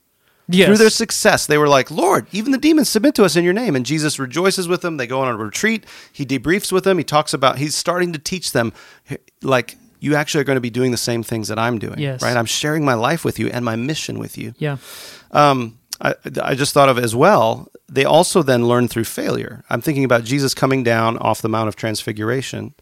Yes. 0.51 0.67
Through 0.67 0.77
their 0.77 0.89
success, 0.89 1.45
they 1.45 1.57
were 1.59 1.67
like, 1.67 1.91
Lord, 1.91 2.25
even 2.31 2.51
the 2.51 2.57
demons 2.57 2.89
submit 2.89 3.13
to 3.15 3.23
us 3.23 3.35
in 3.35 3.43
your 3.43 3.53
name. 3.53 3.75
And 3.75 3.85
Jesus 3.85 4.17
rejoices 4.17 4.67
with 4.67 4.81
them. 4.81 4.97
They 4.97 5.05
go 5.07 5.21
on 5.21 5.27
a 5.27 5.37
retreat. 5.37 5.85
He 6.11 6.25
debriefs 6.25 6.71
with 6.71 6.83
them. 6.85 6.97
He 6.97 7.03
talks 7.03 7.33
about, 7.33 7.57
he's 7.59 7.75
starting 7.75 8.13
to 8.13 8.19
teach 8.19 8.51
them, 8.51 8.73
like, 9.43 9.77
you 9.99 10.15
actually 10.15 10.41
are 10.41 10.45
going 10.45 10.57
to 10.57 10.61
be 10.61 10.69
doing 10.69 10.91
the 10.91 10.97
same 10.97 11.23
things 11.23 11.47
that 11.47 11.59
I'm 11.59 11.79
doing. 11.79 11.99
Yes. 11.99 12.21
Right? 12.21 12.35
I'm 12.35 12.45
sharing 12.45 12.85
my 12.85 12.93
life 12.93 13.25
with 13.25 13.39
you 13.39 13.47
and 13.47 13.63
my 13.63 13.75
mission 13.75 14.19
with 14.19 14.37
you. 14.37 14.53
yeah. 14.57 14.77
Um, 15.31 15.77
I, 16.01 16.15
I 16.41 16.55
just 16.55 16.73
thought 16.73 16.89
of 16.89 16.97
as 16.97 17.13
well, 17.13 17.67
they 17.89 18.05
also 18.05 18.41
then 18.41 18.67
learn 18.67 18.87
through 18.87 19.03
failure. 19.03 19.63
I'm 19.69 19.81
thinking 19.81 20.05
about 20.05 20.23
Jesus 20.23 20.53
coming 20.53 20.81
down 20.81 21.17
off 21.17 21.41
the 21.41 21.49
Mount 21.49 21.67
of 21.67 21.75
Transfiguration. 21.75 22.73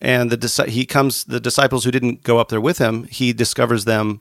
And 0.00 0.30
the 0.30 0.64
he 0.68 0.84
comes, 0.84 1.24
the 1.24 1.40
disciples 1.40 1.84
who 1.84 1.90
didn't 1.90 2.22
go 2.22 2.38
up 2.38 2.48
there 2.48 2.60
with 2.60 2.78
him, 2.78 3.04
he 3.04 3.32
discovers 3.32 3.84
them 3.84 4.20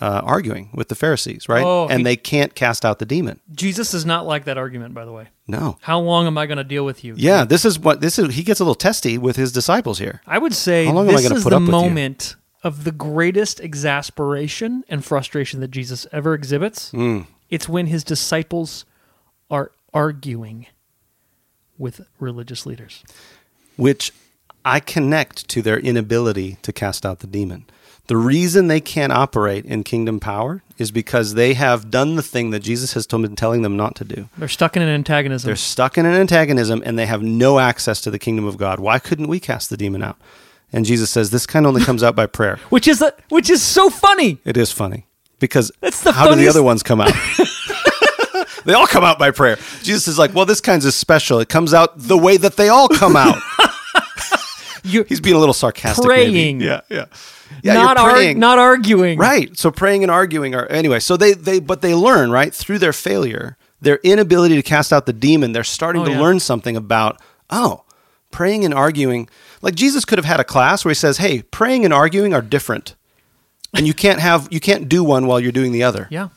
uh, 0.00 0.20
arguing 0.24 0.70
with 0.72 0.88
the 0.88 0.94
Pharisees, 0.94 1.48
right? 1.48 1.64
Oh, 1.64 1.86
and 1.88 1.98
he- 2.00 2.04
they 2.04 2.16
can't 2.16 2.54
cast 2.54 2.84
out 2.84 2.98
the 2.98 3.06
demon. 3.06 3.40
Jesus 3.52 3.92
is 3.94 4.06
not 4.06 4.26
like 4.26 4.44
that 4.44 4.56
argument, 4.58 4.94
by 4.94 5.04
the 5.04 5.12
way. 5.12 5.28
No. 5.46 5.76
How 5.82 6.00
long 6.00 6.26
am 6.26 6.38
I 6.38 6.46
going 6.46 6.58
to 6.58 6.64
deal 6.64 6.84
with 6.84 7.04
you? 7.04 7.14
Yeah, 7.16 7.44
this 7.44 7.64
is 7.64 7.78
what 7.78 8.00
this 8.00 8.18
is. 8.18 8.34
He 8.34 8.42
gets 8.42 8.60
a 8.60 8.64
little 8.64 8.74
testy 8.74 9.18
with 9.18 9.36
his 9.36 9.52
disciples 9.52 9.98
here. 9.98 10.22
I 10.26 10.38
would 10.38 10.54
say 10.54 10.86
How 10.86 10.92
long 10.92 11.08
am 11.08 11.16
I 11.16 11.20
this 11.20 11.30
is 11.30 11.42
put 11.42 11.50
the 11.50 11.56
up 11.56 11.62
moment 11.62 12.36
of 12.62 12.84
the 12.84 12.92
greatest 12.92 13.58
exasperation 13.60 14.84
and 14.88 15.04
frustration 15.04 15.60
that 15.60 15.70
Jesus 15.70 16.06
ever 16.12 16.34
exhibits. 16.34 16.90
Hmm. 16.90 17.20
It's 17.48 17.68
when 17.68 17.86
his 17.86 18.04
disciples 18.04 18.84
are 19.50 19.72
arguing 19.92 20.66
with 21.78 22.02
religious 22.18 22.66
leaders. 22.66 23.02
which 23.76 24.12
I 24.64 24.78
connect 24.78 25.48
to 25.48 25.62
their 25.62 25.78
inability 25.78 26.58
to 26.62 26.72
cast 26.72 27.06
out 27.06 27.20
the 27.20 27.26
demon. 27.26 27.64
The 28.10 28.16
reason 28.16 28.66
they 28.66 28.80
can't 28.80 29.12
operate 29.12 29.64
in 29.64 29.84
kingdom 29.84 30.18
power 30.18 30.64
is 30.78 30.90
because 30.90 31.34
they 31.34 31.54
have 31.54 31.92
done 31.92 32.16
the 32.16 32.24
thing 32.24 32.50
that 32.50 32.58
Jesus 32.58 32.94
has 32.94 33.06
told, 33.06 33.22
been 33.22 33.36
telling 33.36 33.62
them 33.62 33.76
not 33.76 33.94
to 33.94 34.04
do. 34.04 34.28
They're 34.36 34.48
stuck 34.48 34.76
in 34.76 34.82
an 34.82 34.88
antagonism. 34.88 35.46
They're 35.46 35.54
stuck 35.54 35.96
in 35.96 36.04
an 36.04 36.14
antagonism 36.14 36.82
and 36.84 36.98
they 36.98 37.06
have 37.06 37.22
no 37.22 37.60
access 37.60 38.00
to 38.00 38.10
the 38.10 38.18
kingdom 38.18 38.46
of 38.46 38.56
God. 38.56 38.80
Why 38.80 38.98
couldn't 38.98 39.28
we 39.28 39.38
cast 39.38 39.70
the 39.70 39.76
demon 39.76 40.02
out? 40.02 40.16
And 40.72 40.84
Jesus 40.84 41.08
says 41.08 41.30
this 41.30 41.46
kind 41.46 41.64
only 41.68 41.84
comes 41.84 42.02
out 42.02 42.16
by 42.16 42.26
prayer. 42.38 42.56
which 42.68 42.88
is 42.88 43.00
a, 43.00 43.14
which 43.28 43.48
is 43.48 43.62
so 43.62 43.88
funny. 43.90 44.40
It 44.44 44.56
is 44.56 44.72
funny 44.72 45.06
because 45.38 45.70
That's 45.80 46.02
the 46.02 46.10
how 46.10 46.28
do 46.30 46.34
the 46.34 46.48
other 46.48 46.64
ones 46.64 46.82
come 46.82 47.00
out? 47.00 47.12
they 48.64 48.74
all 48.74 48.88
come 48.88 49.04
out 49.04 49.20
by 49.20 49.30
prayer. 49.30 49.54
Jesus 49.84 50.08
is 50.08 50.18
like, 50.18 50.34
well, 50.34 50.46
this 50.46 50.60
kind's 50.60 50.84
is 50.84 50.96
special. 50.96 51.38
It 51.38 51.48
comes 51.48 51.72
out 51.72 51.92
the 51.96 52.18
way 52.18 52.38
that 52.38 52.56
they 52.56 52.70
all 52.70 52.88
come 52.88 53.14
out. 53.14 53.40
You 54.84 55.04
He's 55.04 55.20
being 55.20 55.36
a 55.36 55.38
little 55.38 55.54
sarcastic. 55.54 56.06
maybe. 56.06 56.30
Praying. 56.32 56.60
Yeah, 56.60 56.80
yeah. 56.88 57.06
Yeah, 57.62 57.74
not 57.74 57.96
you're 57.96 58.28
ar- 58.28 58.34
not 58.34 58.58
arguing. 58.58 59.18
Right. 59.18 59.56
So 59.58 59.70
praying 59.70 60.02
and 60.04 60.10
arguing 60.10 60.54
are 60.54 60.66
anyway. 60.66 61.00
So 61.00 61.16
they 61.16 61.32
they 61.32 61.58
but 61.60 61.82
they 61.82 61.94
learn 61.94 62.30
right 62.30 62.54
through 62.54 62.78
their 62.78 62.92
failure, 62.92 63.56
their 63.80 63.96
inability 64.04 64.54
to 64.56 64.62
cast 64.62 64.92
out 64.92 65.06
the 65.06 65.12
demon. 65.12 65.52
They're 65.52 65.64
starting 65.64 66.02
Oh, 66.02 66.06
to 66.06 66.10
yeah. 66.12 66.20
learn 66.20 66.38
something 66.40 66.76
about 66.76 67.20
oh, 67.50 67.82
praying 68.30 68.64
and 68.64 68.72
arguing. 68.72 69.28
Like 69.62 69.74
Jesus 69.74 70.04
could 70.04 70.18
have 70.18 70.24
had 70.24 70.38
a 70.40 70.44
class 70.44 70.84
where 70.84 70.90
he 70.90 70.94
says, 70.94 71.18
"Hey, 71.18 71.42
praying 71.42 71.84
and 71.84 71.92
arguing 71.92 72.32
are 72.32 72.40
different, 72.40 72.94
and 73.74 73.86
you 73.86 73.94
can't 73.94 74.20
have 74.20 74.46
you 74.50 74.60
can't 74.60 74.88
do 74.88 75.02
one 75.02 75.26
while 75.26 75.40
you're 75.40 75.50
doing 75.52 75.72
the 75.72 75.82
other." 75.82 76.06
Yeah. 76.10 76.28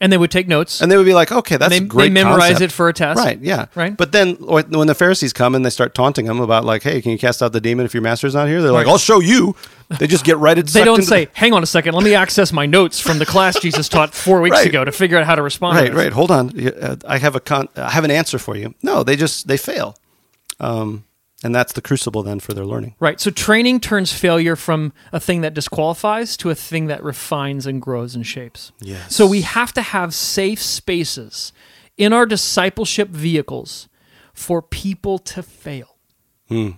And 0.00 0.12
they 0.12 0.16
would 0.18 0.30
take 0.30 0.48
notes. 0.48 0.80
And 0.80 0.90
they 0.90 0.96
would 0.96 1.06
be 1.06 1.14
like, 1.14 1.30
"Okay, 1.30 1.56
that's 1.56 1.70
They- 1.70 1.80
great." 1.80 2.04
they 2.06 2.10
memorize 2.10 2.52
concept." 2.52 2.62
it 2.62 2.72
for 2.72 2.88
a 2.88 2.92
test. 2.92 3.18
right? 3.18 3.38
Yeah, 3.40 3.66
Right. 3.74 3.96
But 3.96 4.12
then 4.12 4.34
when 4.40 4.86
the 4.86 4.94
Pharisees 4.94 5.32
come 5.32 5.54
and 5.54 5.64
they 5.64 5.70
start 5.70 5.94
taunting 5.94 6.26
him 6.26 6.40
about 6.40 6.64
like, 6.64 6.82
"Hey, 6.82 7.00
can 7.02 7.12
you 7.12 7.18
cast 7.18 7.42
out 7.42 7.52
the 7.52 7.60
demon 7.60 7.84
if 7.86 7.94
your 7.94 8.02
master's 8.02 8.34
not 8.34 8.48
here?" 8.48 8.60
They're 8.62 8.72
like, 8.72 8.86
Right. 8.86 8.92
"I'll 8.92 8.98
show 8.98 9.20
you." 9.20 9.54
They 9.98 10.06
just 10.06 10.24
get 10.24 10.38
right. 10.38 10.56
At. 10.58 10.66
They 10.68 10.84
don't 10.84 11.02
say, 11.02 11.28
"Hang 11.34 11.52
on 11.52 11.62
a 11.62 11.66
second, 11.66 11.94
let 11.94 12.02
me 12.04 12.14
access 12.14 12.52
my 12.52 12.66
notes 12.66 12.98
from 13.00 13.18
the 13.18 13.26
class 13.26 13.58
Jesus 13.60 13.88
taught 13.88 14.14
four 14.14 14.40
weeks 14.40 14.56
Right. 14.56 14.66
ago 14.68 14.84
to 14.84 14.92
figure 14.92 15.18
out 15.18 15.26
how 15.26 15.34
to 15.34 15.42
respond." 15.42 15.76
right 15.76 15.86
this." 15.92 15.94
right 15.96 16.12
hold 16.12 16.30
on 16.30 16.50
uh, 16.82 16.96
i 17.06 17.18
have 17.18 17.34
a 17.36 17.40
con- 17.40 17.68
i 17.76 17.90
have 17.90 18.04
an 18.04 18.10
answer 18.10 18.38
for 18.38 18.56
you 18.56 18.74
no 18.82 19.02
they 19.02 19.16
just 19.16 19.46
they 19.48 19.56
fail 19.56 19.96
um, 20.60 21.04
and 21.44 21.54
that's 21.54 21.72
the 21.74 21.80
crucible 21.82 22.22
then 22.24 22.40
for 22.40 22.52
their 22.54 22.64
learning 22.66 22.94
Right. 22.98 23.20
So 23.20 23.30
training 23.30 23.80
turns 23.80 24.12
failure 24.12 24.56
from 24.56 24.92
a 25.12 25.20
thing 25.20 25.42
that 25.42 25.54
disqualifies 25.54 26.36
to 26.38 26.50
a 26.50 26.54
thing 26.54 26.86
that 26.88 27.02
refines 27.04 27.66
and 27.66 27.80
grows 27.80 28.14
and 28.16 28.26
shapes. 28.26 28.72
Yes. 28.80 29.14
So 29.14 29.26
we 29.26 29.42
have 29.42 29.72
to 29.74 29.82
have 29.82 30.12
safe 30.14 30.60
spaces 30.60 31.52
in 31.96 32.12
our 32.12 32.26
discipleship 32.26 33.10
vehicles 33.10 33.88
for 34.32 34.60
people 34.62 35.18
to 35.20 35.42
fail. 35.42 35.96
Hmm. 36.48 36.70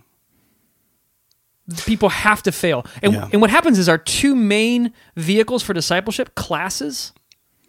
People 1.84 2.10
have 2.10 2.42
to 2.44 2.52
fail. 2.52 2.86
And, 3.02 3.12
Yeah. 3.12 3.28
and 3.32 3.40
what 3.40 3.50
happens 3.50 3.78
is 3.78 3.88
our 3.88 3.98
two 3.98 4.36
main 4.36 4.92
vehicles 5.16 5.62
for 5.62 5.72
discipleship 5.72 6.34
classes 6.34 7.12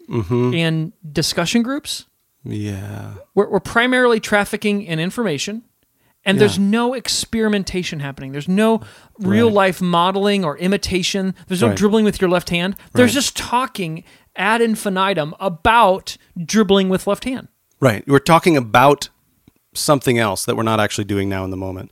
Mm-hmm. 0.08 0.54
and 0.54 0.92
discussion 1.12 1.62
groups 1.62 2.06
yeah 2.42 3.12
we're, 3.34 3.46
we're 3.50 3.60
primarily 3.60 4.18
trafficking 4.20 4.80
in 4.80 4.98
information 4.98 5.64
and 6.24 6.40
there's 6.40 6.58
no 6.58 6.94
experimentation 6.94 8.00
happening. 8.00 8.32
There's 8.32 8.48
no 8.48 8.80
real 9.18 9.46
Right. 9.46 9.54
life 9.54 9.80
modeling 9.80 10.44
or 10.44 10.56
imitation. 10.58 11.34
There's 11.46 11.62
no 11.62 11.68
Right. 11.68 11.76
dribbling 11.76 12.04
with 12.04 12.20
your 12.20 12.30
left 12.30 12.50
hand. 12.50 12.76
There's 12.94 13.14
just 13.14 13.36
talking 13.36 14.04
ad 14.36 14.60
infinitum 14.60 15.34
about 15.40 16.16
dribbling 16.42 16.88
with 16.88 17.06
left 17.06 17.24
hand. 17.24 17.48
Right. 17.80 18.04
We're 18.06 18.18
talking 18.18 18.56
about 18.56 19.08
something 19.74 20.18
else 20.18 20.44
that 20.44 20.56
we're 20.56 20.62
not 20.64 20.80
actually 20.80 21.04
doing 21.04 21.28
now 21.28 21.44
in 21.44 21.50
the 21.50 21.56
moment. 21.56 21.90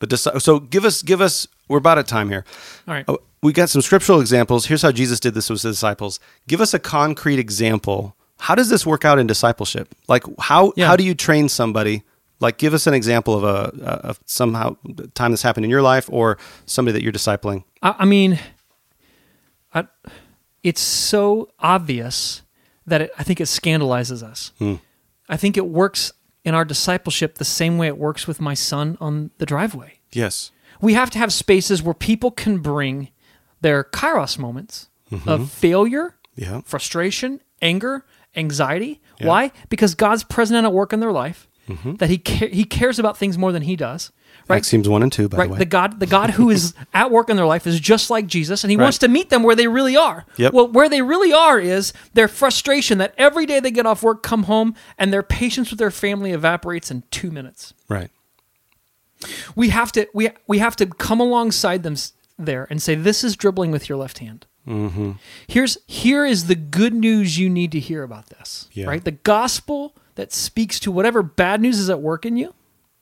But 0.00 0.16
so 0.18 0.60
give 0.60 0.84
us 0.84 1.02
give 1.02 1.20
us 1.20 1.46
we're 1.68 1.78
about 1.78 1.98
at 1.98 2.06
time 2.06 2.28
here. 2.30 2.44
All 2.86 2.94
right. 2.94 3.04
Oh, 3.08 3.18
we 3.42 3.52
got 3.52 3.68
some 3.68 3.82
scriptural 3.82 4.20
examples. 4.20 4.66
Here's 4.66 4.82
how 4.82 4.92
jesus 4.92 5.18
did 5.20 5.34
this 5.34 5.50
with 5.50 5.62
his 5.62 5.74
disciples. 5.76 6.20
Give 6.46 6.60
us 6.60 6.72
a 6.74 6.78
concrete 6.78 7.38
example. 7.38 8.16
How 8.40 8.54
does 8.54 8.68
this 8.68 8.86
work 8.86 9.04
out 9.04 9.18
in 9.18 9.26
discipleship? 9.26 9.94
Like 10.08 10.22
how 10.40 10.72
Yeah. 10.76 10.86
how 10.86 10.96
do 10.96 11.04
you 11.04 11.14
train 11.14 11.48
somebody 11.48 12.02
like 12.40 12.58
give 12.58 12.74
us 12.74 12.86
an 12.86 12.94
example 12.94 13.34
of 13.34 13.44
a 13.44 13.82
of 13.84 14.20
somehow 14.26 14.76
time 15.14 15.32
that's 15.32 15.42
happened 15.42 15.64
in 15.64 15.70
your 15.70 15.82
life 15.82 16.08
or 16.12 16.38
somebody 16.66 16.92
that 16.92 17.02
you're 17.02 17.12
discipling 17.12 17.64
I, 17.82 17.96
I 18.00 18.04
mean 18.04 18.38
I, 19.74 19.86
it's 20.62 20.80
so 20.80 21.50
obvious 21.58 22.42
that 22.86 23.02
it, 23.02 23.10
i 23.18 23.22
think 23.22 23.40
it 23.40 23.46
scandalizes 23.48 24.22
us 24.22 24.52
Hmm. 24.58 24.74
i 25.28 25.36
think 25.36 25.56
it 25.56 25.66
works 25.66 26.12
in 26.44 26.54
our 26.54 26.64
discipleship 26.64 27.36
the 27.36 27.44
same 27.44 27.76
way 27.78 27.86
it 27.86 27.98
works 27.98 28.26
with 28.26 28.40
my 28.40 28.54
son 28.54 28.96
on 29.00 29.30
the 29.38 29.46
driveway 29.46 29.98
yes 30.12 30.50
we 30.80 30.94
have 30.94 31.10
to 31.10 31.18
have 31.18 31.32
spaces 31.32 31.82
where 31.82 31.94
people 31.94 32.30
can 32.30 32.58
bring 32.58 33.08
their 33.60 33.82
kairos 33.82 34.38
moments 34.38 34.88
of 35.26 35.50
failure, 35.50 36.14
Yeah. 36.36 36.60
frustration, 36.64 37.40
anger, 37.60 38.04
anxiety. 38.36 39.00
Why? 39.20 39.50
Because 39.70 39.96
God's 39.96 40.22
present 40.22 40.58
and 40.58 40.66
at 40.66 40.72
work 40.72 40.92
in 40.92 41.00
their 41.00 41.10
life. 41.10 41.47
That 41.98 42.08
he 42.10 42.18
ca- 42.18 42.48
he 42.50 42.64
cares 42.64 42.98
about 42.98 43.16
things 43.16 43.36
more 43.36 43.52
than 43.52 43.62
he 43.62 43.76
does. 43.76 44.10
Right? 44.48 44.56
Axioms 44.56 44.88
one 44.88 45.02
and 45.02 45.12
two, 45.12 45.28
by 45.28 45.36
right. 45.38 45.46
the 45.48 45.52
way. 45.52 45.58
The 45.58 45.64
God 45.66 46.00
the 46.00 46.06
God 46.06 46.30
who 46.30 46.48
is 46.48 46.72
at 46.94 47.10
work 47.10 47.28
in 47.28 47.36
their 47.36 47.44
life 47.46 47.66
is 47.66 47.78
just 47.80 48.08
like 48.08 48.26
Jesus, 48.26 48.64
and 48.64 48.70
He 48.70 48.76
Right. 48.76 48.84
wants 48.84 48.98
to 48.98 49.08
meet 49.08 49.28
them 49.30 49.42
where 49.42 49.54
they 49.54 49.68
really 49.68 49.96
are. 49.96 50.24
Yep. 50.36 50.52
Well, 50.54 50.68
where 50.68 50.88
they 50.88 51.02
really 51.02 51.32
are 51.32 51.60
is 51.60 51.92
their 52.14 52.28
frustration 52.28 52.96
that 52.98 53.12
every 53.18 53.44
day 53.44 53.60
they 53.60 53.70
get 53.70 53.84
off 53.84 54.02
work, 54.02 54.22
come 54.22 54.44
home, 54.44 54.74
and 54.96 55.12
their 55.12 55.22
patience 55.22 55.68
with 55.70 55.78
their 55.78 55.90
family 55.90 56.32
evaporates 56.32 56.90
in 56.90 57.02
two 57.10 57.30
minutes 57.30 57.74
right. 57.88 58.10
we 59.56 59.68
have 59.70 59.92
to 59.92 60.06
we 60.14 60.30
we 60.46 60.58
have 60.58 60.76
to 60.76 60.86
come 60.86 61.20
alongside 61.20 61.82
them 61.82 61.96
there 62.38 62.66
and 62.70 62.80
say, 62.80 62.94
"This 62.94 63.24
is 63.24 63.36
dribbling 63.36 63.70
with 63.70 63.88
your 63.88 63.98
left 63.98 64.18
hand." 64.18 64.46
Mm-hmm. 64.66 65.12
Here's 65.46 65.78
here 65.86 66.24
is 66.26 66.46
the 66.46 66.54
good 66.54 66.94
news 66.94 67.38
you 67.38 67.48
need 67.50 67.72
to 67.72 67.80
hear 67.80 68.02
about 68.02 68.26
this. 68.28 68.68
Yeah. 68.72 68.86
Right, 68.86 69.02
the 69.04 69.12
gospel 69.12 69.94
that 70.18 70.32
speaks 70.32 70.80
to 70.80 70.90
whatever 70.90 71.22
bad 71.22 71.60
news 71.62 71.78
is 71.78 71.88
at 71.88 72.00
work 72.00 72.26
in 72.26 72.36
you. 72.36 72.52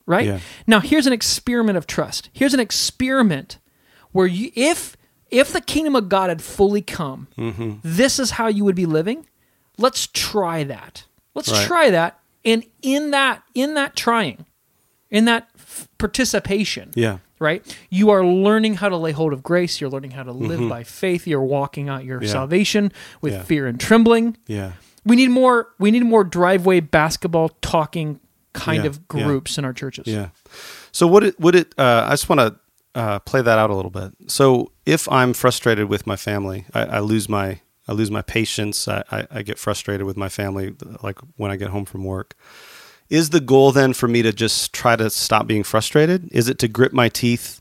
Right 0.04 0.26
Yeah. 0.26 0.38
now, 0.66 0.80
here's 0.80 1.06
an 1.06 1.12
experiment 1.14 1.78
of 1.78 1.86
trust. 1.86 2.28
Here's 2.32 2.52
an 2.54 2.60
experiment 2.60 3.58
where 4.12 4.26
you, 4.26 4.52
if 4.54 4.96
if 5.30 5.52
the 5.52 5.60
kingdom 5.60 5.96
of 5.96 6.08
God 6.08 6.28
had 6.28 6.40
fully 6.42 6.82
come, 6.82 7.26
Mm-hmm. 7.36 7.72
this 7.82 8.20
is 8.20 8.32
how 8.32 8.46
you 8.46 8.64
would 8.64 8.76
be 8.76 8.86
living. 8.86 9.26
Let's 9.78 10.06
try 10.06 10.62
that. 10.64 11.04
Let's 11.34 11.50
Right. 11.50 11.66
try 11.66 11.90
that. 11.90 12.20
And 12.44 12.62
in 12.82 13.10
that, 13.10 13.42
in 13.54 13.74
that 13.74 13.96
trying, 13.96 14.46
in 15.10 15.24
that 15.24 15.48
f- 15.58 15.88
participation, 15.98 16.92
Yeah. 16.94 17.18
right? 17.40 17.64
You 17.90 18.10
are 18.10 18.24
learning 18.24 18.74
how 18.74 18.88
to 18.88 18.96
lay 18.96 19.10
hold 19.12 19.32
of 19.32 19.42
grace. 19.42 19.80
You're 19.80 19.90
learning 19.90 20.12
how 20.12 20.22
to 20.22 20.32
live 20.32 20.68
by 20.68 20.84
faith. 20.84 21.26
You're 21.26 21.42
walking 21.42 21.88
out 21.88 22.04
your 22.04 22.18
Mm-hmm. 22.18 22.26
Yeah. 22.26 22.32
salvation 22.32 22.92
with 23.20 23.32
Yeah. 23.32 23.42
fear 23.42 23.66
and 23.66 23.80
trembling. 23.80 24.36
Yeah. 24.46 24.72
We 25.06 25.16
need 25.16 25.30
more. 25.30 25.68
We 25.78 25.90
need 25.90 26.04
more 26.04 26.24
driveway 26.24 26.80
basketball 26.80 27.50
talking 27.62 28.20
kind 28.52 28.82
Yeah. 28.84 28.90
of 28.90 29.00
Yeah. 29.14 29.22
groups 29.24 29.56
in 29.56 29.64
our 29.64 29.72
churches. 29.72 30.06
Yeah. 30.06 30.28
So 30.92 31.06
would 31.06 31.24
it 31.24 31.40
would 31.40 31.54
it? 31.54 31.74
Uh, 31.78 32.04
I 32.06 32.10
just 32.10 32.28
want 32.28 32.40
to 32.40 32.56
uh, 33.00 33.18
play 33.20 33.40
that 33.42 33.58
out 33.58 33.70
a 33.70 33.74
little 33.74 33.90
bit. 33.90 34.12
So 34.26 34.72
if 34.84 35.10
I'm 35.10 35.32
frustrated 35.34 35.88
with 35.88 36.06
my 36.06 36.16
family, 36.16 36.64
I, 36.74 36.82
I 36.84 36.98
lose 37.00 37.28
my 37.28 37.60
I 37.88 37.92
lose 37.92 38.10
my 38.10 38.22
patience. 38.22 38.88
I, 38.88 39.04
I, 39.12 39.26
I 39.30 39.42
get 39.42 39.58
frustrated 39.58 40.06
with 40.06 40.16
my 40.16 40.28
family, 40.28 40.74
like 41.02 41.18
when 41.36 41.50
I 41.52 41.56
get 41.56 41.68
home 41.68 41.84
from 41.84 42.02
work. 42.04 42.34
Is 43.08 43.30
the 43.30 43.38
goal 43.40 43.70
then 43.70 43.92
for 43.92 44.08
me 44.08 44.22
to 44.22 44.32
just 44.32 44.72
try 44.72 44.96
to 44.96 45.08
stop 45.10 45.46
being 45.46 45.62
frustrated? 45.62 46.28
Is 46.32 46.48
it 46.48 46.58
to 46.58 46.66
grit 46.68 46.92
my 46.92 47.08
teeth? 47.08 47.60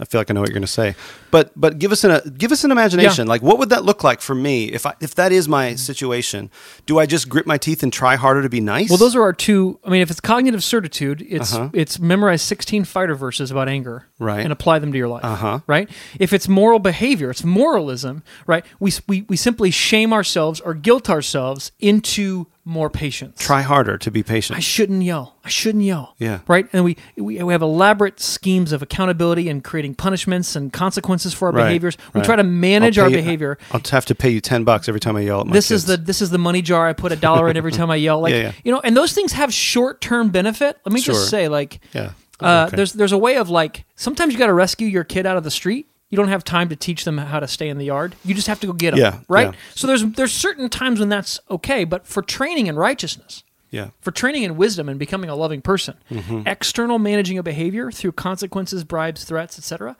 I 0.00 0.04
feel 0.04 0.20
like 0.20 0.28
I 0.28 0.34
know 0.34 0.40
what 0.40 0.48
you're 0.48 0.54
going 0.54 0.62
to 0.62 0.66
say, 0.66 0.96
but 1.30 1.52
but 1.54 1.78
give 1.78 1.92
us 1.92 2.02
an 2.02 2.10
uh, 2.10 2.20
give 2.36 2.50
us 2.50 2.64
an 2.64 2.72
imagination. 2.72 3.28
Like, 3.28 3.42
what 3.42 3.58
would 3.60 3.68
that 3.68 3.84
look 3.84 4.02
like 4.02 4.20
for 4.20 4.34
me 4.34 4.64
if 4.72 4.86
I 4.86 4.94
if 5.00 5.14
that 5.14 5.30
is 5.30 5.48
my 5.48 5.76
situation? 5.76 6.50
Do 6.86 6.98
I 6.98 7.06
just 7.06 7.28
grit 7.28 7.46
my 7.46 7.58
teeth 7.58 7.84
and 7.84 7.92
try 7.92 8.16
harder 8.16 8.42
to 8.42 8.48
be 8.48 8.60
nice? 8.60 8.88
Well, 8.88 8.98
those 8.98 9.14
are 9.14 9.22
our 9.22 9.32
two. 9.32 9.78
I 9.84 9.90
mean, 9.90 10.02
if 10.02 10.10
it's 10.10 10.20
cognitive 10.20 10.64
certitude, 10.64 11.24
it's 11.28 11.54
Uh-huh. 11.54 11.70
it's 11.72 12.00
memorize 12.00 12.42
sixteen 12.42 12.82
fighter 12.84 13.14
verses 13.14 13.52
about 13.52 13.68
anger, 13.68 14.06
Right. 14.24 14.40
and 14.42 14.52
apply 14.52 14.78
them 14.80 14.90
to 14.92 14.98
your 14.98 15.08
life, 15.08 15.24
Uh-huh. 15.24 15.60
right? 15.66 15.88
If 16.18 16.32
it's 16.32 16.48
moral 16.48 16.78
behavior, 16.78 17.30
it's 17.30 17.44
moralism, 17.44 18.22
right? 18.46 18.64
We 18.80 18.92
we 19.06 19.24
we 19.28 19.36
simply 19.36 19.70
shame 19.70 20.12
ourselves 20.12 20.60
or 20.60 20.74
guilt 20.74 21.08
ourselves 21.10 21.72
into 21.80 22.46
more 22.66 22.88
patience. 22.88 23.38
try 23.44 23.60
harder 23.60 23.98
to 23.98 24.10
be 24.10 24.22
patient. 24.22 24.56
I 24.56 24.60
shouldn't 24.60 25.02
yell. 25.02 25.34
I 25.44 25.50
shouldn't 25.50 25.84
yell. 25.84 26.14
Yeah. 26.18 26.38
Right. 26.48 26.66
And 26.72 26.82
we, 26.82 26.96
we 27.14 27.42
we 27.42 27.52
have 27.52 27.60
elaborate 27.60 28.20
schemes 28.20 28.72
of 28.72 28.80
accountability 28.80 29.50
and 29.50 29.62
creating 29.62 29.96
punishments 29.96 30.56
and 30.56 30.72
consequences 30.72 31.34
for 31.34 31.48
our 31.48 31.52
Right, 31.52 31.64
behaviors. 31.66 31.98
We 32.14 32.20
right. 32.20 32.24
try 32.24 32.36
to 32.36 32.42
manage 32.42 32.96
our 32.98 33.10
you- 33.10 33.16
behavior. 33.16 33.58
I'll 33.70 33.82
have 33.90 34.06
to 34.06 34.14
pay 34.14 34.30
you 34.30 34.40
ten 34.40 34.64
bucks 34.64 34.88
every 34.88 35.00
time 35.00 35.14
I 35.16 35.20
yell 35.20 35.40
at 35.42 35.46
my 35.46 35.52
this 35.52 35.68
kids. 35.68 35.82
is 35.82 35.84
the 35.88 35.96
this 35.98 36.22
is 36.22 36.30
the 36.30 36.38
money 36.38 36.62
jar 36.62 36.88
I 36.88 36.94
put 36.94 37.12
a 37.12 37.16
dollar 37.16 37.50
in 37.50 37.56
every 37.58 37.72
time 37.80 37.90
I 37.90 37.96
yell. 37.96 38.20
Like 38.20 38.32
Yeah, 38.32 38.40
yeah. 38.40 38.52
you 38.64 38.72
know, 38.72 38.80
and 38.82 38.96
those 38.96 39.12
things 39.12 39.32
have 39.32 39.52
short 39.52 40.00
term 40.00 40.30
benefit. 40.30 40.78
Let 40.86 40.92
me 40.94 41.00
Sure. 41.02 41.14
just 41.14 41.28
say, 41.28 41.48
like, 41.48 41.80
yeah. 41.92 42.12
Uh, 42.40 42.64
Okay. 42.68 42.76
there's 42.76 42.92
there's 42.92 43.12
a 43.12 43.18
way 43.18 43.36
of 43.36 43.48
like 43.50 43.84
sometimes 43.96 44.32
you 44.32 44.38
got 44.38 44.46
to 44.48 44.54
rescue 44.54 44.86
your 44.88 45.04
kid 45.04 45.26
out 45.26 45.36
of 45.36 45.44
the 45.44 45.50
street. 45.50 45.88
You 46.10 46.16
don't 46.16 46.28
have 46.28 46.44
time 46.44 46.68
to 46.68 46.76
teach 46.76 47.04
them 47.04 47.18
how 47.18 47.40
to 47.40 47.48
stay 47.48 47.68
in 47.68 47.78
the 47.78 47.86
yard. 47.86 48.14
You 48.24 48.34
just 48.34 48.46
have 48.46 48.60
to 48.60 48.66
go 48.68 48.72
get 48.72 48.92
them. 48.92 49.00
Yeah, 49.00 49.20
right. 49.28 49.52
yeah. 49.52 49.58
So 49.74 49.86
there's 49.86 50.04
there's 50.04 50.32
certain 50.32 50.68
times 50.68 51.00
when 51.00 51.08
that's 51.08 51.40
okay, 51.50 51.84
but 51.84 52.06
for 52.06 52.22
training 52.22 52.66
in 52.68 52.76
righteousness, 52.76 53.42
yeah. 53.70 53.88
for 54.00 54.10
training 54.12 54.44
in 54.44 54.56
wisdom 54.56 54.88
and 54.88 54.98
becoming 54.98 55.28
a 55.30 55.34
loving 55.34 55.60
person, 55.62 55.96
Mm-hmm. 56.10 56.42
external 56.46 56.98
managing 57.00 57.38
of 57.38 57.44
behavior 57.44 57.90
through 57.90 58.12
consequences, 58.12 58.84
bribes, 58.84 59.24
threats, 59.24 59.58
etc. 59.58 59.96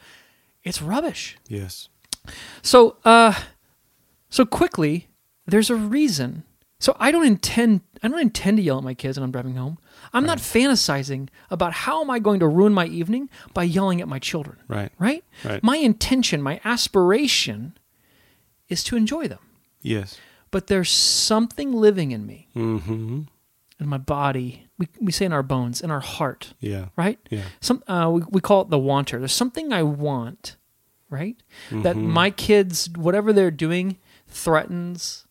It's 0.63 0.81
rubbish. 0.81 1.37
Yes. 1.49 1.89
So, 2.63 2.97
uh, 3.05 3.35
so 4.31 4.45
quickly, 4.45 5.09
there's 5.47 5.69
a 5.71 5.75
reason. 5.77 6.45
So 6.79 6.97
I 7.01 7.11
don't 7.11 7.27
intend. 7.27 7.81
I 8.03 8.09
don't 8.09 8.21
intend 8.21 8.59
to 8.59 8.63
yell 8.63 8.79
at 8.79 8.85
my 8.85 8.95
kids 8.95 9.19
when 9.19 9.25
I'm 9.25 9.33
driving 9.33 9.57
home. 9.57 9.79
I'm 10.15 10.25
not 10.25 10.39
fantasizing 10.39 11.29
about 11.51 11.73
how 11.73 12.01
am 12.03 12.09
I 12.11 12.19
going 12.21 12.41
to 12.41 12.47
ruin 12.49 12.73
my 12.73 12.87
evening 12.87 13.29
by 13.53 13.65
yelling 13.65 14.01
at 14.01 14.09
my 14.09 14.19
children. 14.19 14.57
Right. 14.69 14.93
Right. 14.99 15.25
Right. 15.45 15.63
My 15.63 15.77
intention, 15.77 16.41
my 16.41 16.61
aspiration, 16.65 17.77
is 18.69 18.83
to 18.85 18.97
enjoy 18.97 19.29
them. 19.29 19.41
Yes. 19.83 20.19
But 20.51 20.69
there's 20.69 20.91
something 20.91 21.73
living 21.73 22.13
in 22.13 22.25
me, 22.27 22.49
Mm-hmm. 22.55 23.23
in 23.81 23.87
my 23.89 23.99
body. 23.99 24.67
We 24.79 24.87
we 25.01 25.13
say 25.13 25.25
in 25.27 25.33
our 25.33 25.43
bones, 25.43 25.81
in 25.81 25.91
our 25.91 26.01
heart. 26.01 26.55
Yeah. 26.61 26.87
Right. 26.97 27.19
Yeah. 27.31 27.43
Some 27.61 27.83
uh, 27.89 28.09
we 28.15 28.23
we 28.31 28.41
call 28.41 28.63
it 28.63 28.71
the 28.71 28.79
wanter. 28.79 29.19
There's 29.19 29.33
something 29.33 29.73
I 29.73 29.83
want, 29.83 30.57
right? 31.11 31.37
That 31.71 31.97
Mm-hmm. 31.97 32.09
my 32.09 32.31
kids, 32.31 32.89
whatever 32.97 33.33
they're 33.33 33.51
doing, 33.51 33.99
threatens, 34.29 35.27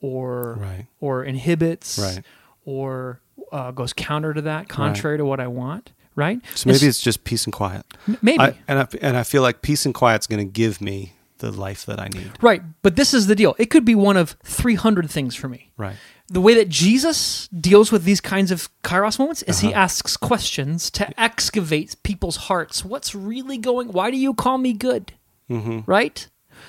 or 0.00 0.56
Right. 0.60 0.86
or 1.00 1.24
inhibits, 1.24 1.98
Right. 1.98 2.22
or 2.64 3.20
uh, 3.52 3.70
goes 3.72 3.92
counter 3.92 4.32
to 4.34 4.42
that, 4.42 4.68
contrary 4.68 5.18
to 5.18 5.24
what 5.24 5.40
I 5.40 5.46
want, 5.48 5.92
right? 6.16 6.38
So 6.54 6.68
maybe 6.68 6.78
And 6.80 6.88
it's 6.88 7.00
just 7.00 7.24
peace 7.24 7.44
and 7.44 7.52
quiet. 7.52 7.84
maybe 8.22 8.40
I, 8.40 8.54
and 8.68 8.78
I 8.80 8.86
and 9.00 9.16
I 9.16 9.22
feel 9.22 9.42
like 9.42 9.62
peace 9.62 9.84
and 9.86 9.94
quiet's 9.94 10.26
going 10.26 10.38
to 10.46 10.50
give 10.50 10.80
me 10.80 11.14
the 11.38 11.50
life 11.50 11.86
that 11.86 11.98
I 11.98 12.08
need. 12.08 12.30
right. 12.42 12.62
But 12.82 12.96
this 12.96 13.14
is 13.14 13.26
the 13.26 13.34
deal. 13.34 13.54
It 13.58 13.70
could 13.70 13.84
be 13.86 13.94
one 13.94 14.18
of 14.18 14.36
300 14.44 15.08
things 15.10 15.34
for 15.34 15.48
me. 15.48 15.70
Right. 15.78 15.96
the 16.28 16.40
way 16.40 16.54
that 16.54 16.68
Jesus 16.68 17.48
deals 17.48 17.90
with 17.90 18.04
these 18.04 18.20
kinds 18.20 18.50
of 18.52 18.68
kairos 18.84 19.18
moments 19.18 19.42
is 19.44 19.58
Uh-huh. 19.58 19.68
he 19.68 19.74
asks 19.74 20.16
questions 20.18 20.90
to 20.92 21.20
excavate 21.20 21.96
people's 22.02 22.36
hearts. 22.48 22.84
What's 22.84 23.14
really 23.14 23.56
going? 23.58 23.88
Why 23.90 24.10
do 24.10 24.16
you 24.18 24.34
call 24.34 24.58
me 24.58 24.72
good? 24.74 25.12
Mm-hmm. 25.50 25.80
Right? 25.90 26.28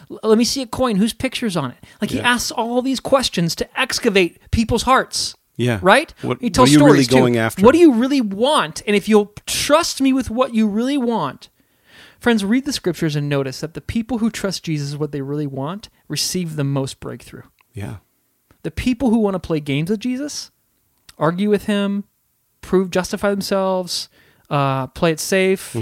L- 0.10 0.20
let 0.24 0.38
me 0.38 0.46
see 0.46 0.62
a 0.62 0.65
coin. 0.67 0.96
Whose 0.96 1.13
picture's 1.13 1.58
on 1.58 1.72
it? 1.72 1.78
Like 2.00 2.10
he 2.10 2.22
asks 2.22 2.50
all 2.52 2.82
these 2.82 3.00
questions 3.02 3.54
to 3.56 3.80
excavate 3.80 4.39
people's 4.52 4.84
hearts. 4.84 5.36
Yeah. 5.58 5.80
Right? 5.82 6.14
What- 6.22 6.40
he 6.40 6.46
what 6.48 6.54
tells 6.54 6.70
are 6.70 6.72
you 6.74 6.80
really 6.86 7.04
stories, 7.04 7.08
too. 7.08 7.16
going 7.16 7.38
after? 7.38 7.64
What 7.66 7.74
do 7.74 7.80
you 7.80 7.94
really 7.94 8.22
want? 8.22 8.82
And 8.88 8.96
if 8.96 9.08
you'll 9.10 9.34
trust 9.46 10.02
me 10.02 10.14
with 10.14 10.30
what 10.30 10.54
you 10.54 10.68
really 10.68 10.98
want, 10.98 11.50
friends, 12.20 12.44
read 12.46 12.66
the 12.66 12.74
scriptures 12.74 13.16
and 13.16 13.28
notice 13.30 13.60
that 13.62 13.74
the 13.74 13.82
people 13.82 14.20
who 14.20 14.30
trust 14.30 14.64
Jesus 14.64 14.96
what 14.96 15.12
they 15.12 15.22
really 15.22 15.48
want 15.48 15.90
receive 16.08 16.56
the 16.56 16.64
most 16.64 17.00
breakthrough 17.00 17.44
Yeah. 17.74 17.98
the 18.64 18.72
people 18.72 19.10
who 19.10 19.18
want 19.20 19.34
to 19.36 19.40
play 19.40 19.60
games 19.60 19.90
with 19.90 20.00
Jesus, 20.00 20.52
argue 21.18 21.50
with 21.50 21.66
him, 21.66 22.04
prove 22.62 22.90
justify 22.92 23.30
themselves, 23.32 24.08
uh, 24.50 24.88
play 24.88 25.12
it 25.12 25.20
safe, 25.20 25.76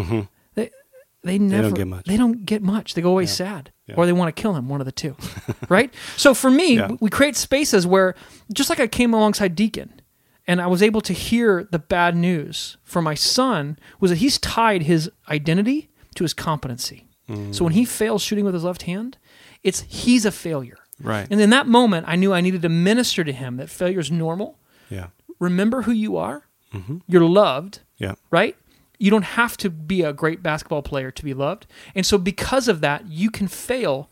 they 1.24 1.38
they 1.38 1.44
never 1.44 1.72
get 1.72 1.88
much. 1.88 2.06
They 2.06 2.18
don't 2.18 2.46
get 2.46 2.62
much. 2.64 2.94
They 2.94 3.02
go 3.02 3.12
away 3.12 3.26
sad, 3.26 3.72
Yeah. 3.88 3.96
or 3.98 4.06
they 4.06 4.14
want 4.14 4.34
to 4.36 4.42
kill 4.42 4.56
him. 4.56 4.70
One 4.70 4.80
of 4.82 4.86
the 4.86 4.92
two, 4.92 5.16
right? 5.70 5.94
So 6.18 6.34
for 6.34 6.50
me, 6.50 6.76
Yeah. 6.78 6.92
we 7.00 7.10
create 7.10 7.36
spaces 7.36 7.86
where, 7.86 8.16
just 8.54 8.70
like 8.70 8.80
I 8.80 8.88
came 8.88 9.14
alongside 9.14 9.56
Deacon, 9.56 10.02
and 10.48 10.62
I 10.62 10.68
was 10.68 10.82
able 10.82 11.02
to 11.02 11.14
hear 11.14 11.68
the 11.72 11.80
bad 11.80 12.16
news 12.16 12.78
for 12.84 13.02
my 13.02 13.14
son 13.16 13.78
was 14.00 14.12
that 14.12 14.18
he's 14.18 14.38
tied 14.40 14.84
his 14.84 15.12
identity 15.30 15.90
to 16.16 16.24
his 16.24 16.34
competency. 16.34 17.06
So 17.52 17.64
when 17.64 17.74
he 17.74 17.86
fails 17.86 18.24
shooting 18.24 18.44
with 18.44 18.56
his 18.56 18.64
left 18.64 18.82
hand, 18.84 19.16
it's 19.62 19.82
he's 19.88 20.26
a 20.26 20.32
failure. 20.32 20.80
Right. 21.00 21.28
And 21.30 21.40
in 21.40 21.52
that 21.52 21.68
moment, 21.68 22.06
I 22.10 22.16
knew 22.16 22.34
I 22.34 22.42
needed 22.42 22.64
to 22.64 22.70
minister 22.70 23.24
to 23.24 23.32
him 23.32 23.58
that 23.58 23.70
failure 23.70 24.00
is 24.00 24.10
normal. 24.10 24.58
Yeah. 24.90 25.10
Remember 25.40 25.84
who 25.84 25.92
you 25.92 26.18
are. 26.18 26.48
Mm-hmm. 26.74 26.98
You're 27.08 27.24
loved, 27.24 27.82
Yeah. 28.00 28.16
right? 28.32 28.56
You 29.00 29.10
don't 29.10 29.24
have 29.24 29.58
to 29.58 29.70
be 29.70 30.02
a 30.04 30.14
great 30.14 30.44
basketball 30.44 30.82
player 30.84 31.10
to 31.10 31.24
be 31.24 31.34
loved. 31.34 31.66
And 31.96 32.06
so, 32.06 32.18
because 32.18 32.68
of 32.68 32.82
that, 32.82 33.08
you 33.08 33.32
can 33.32 33.48
fail, 33.48 34.10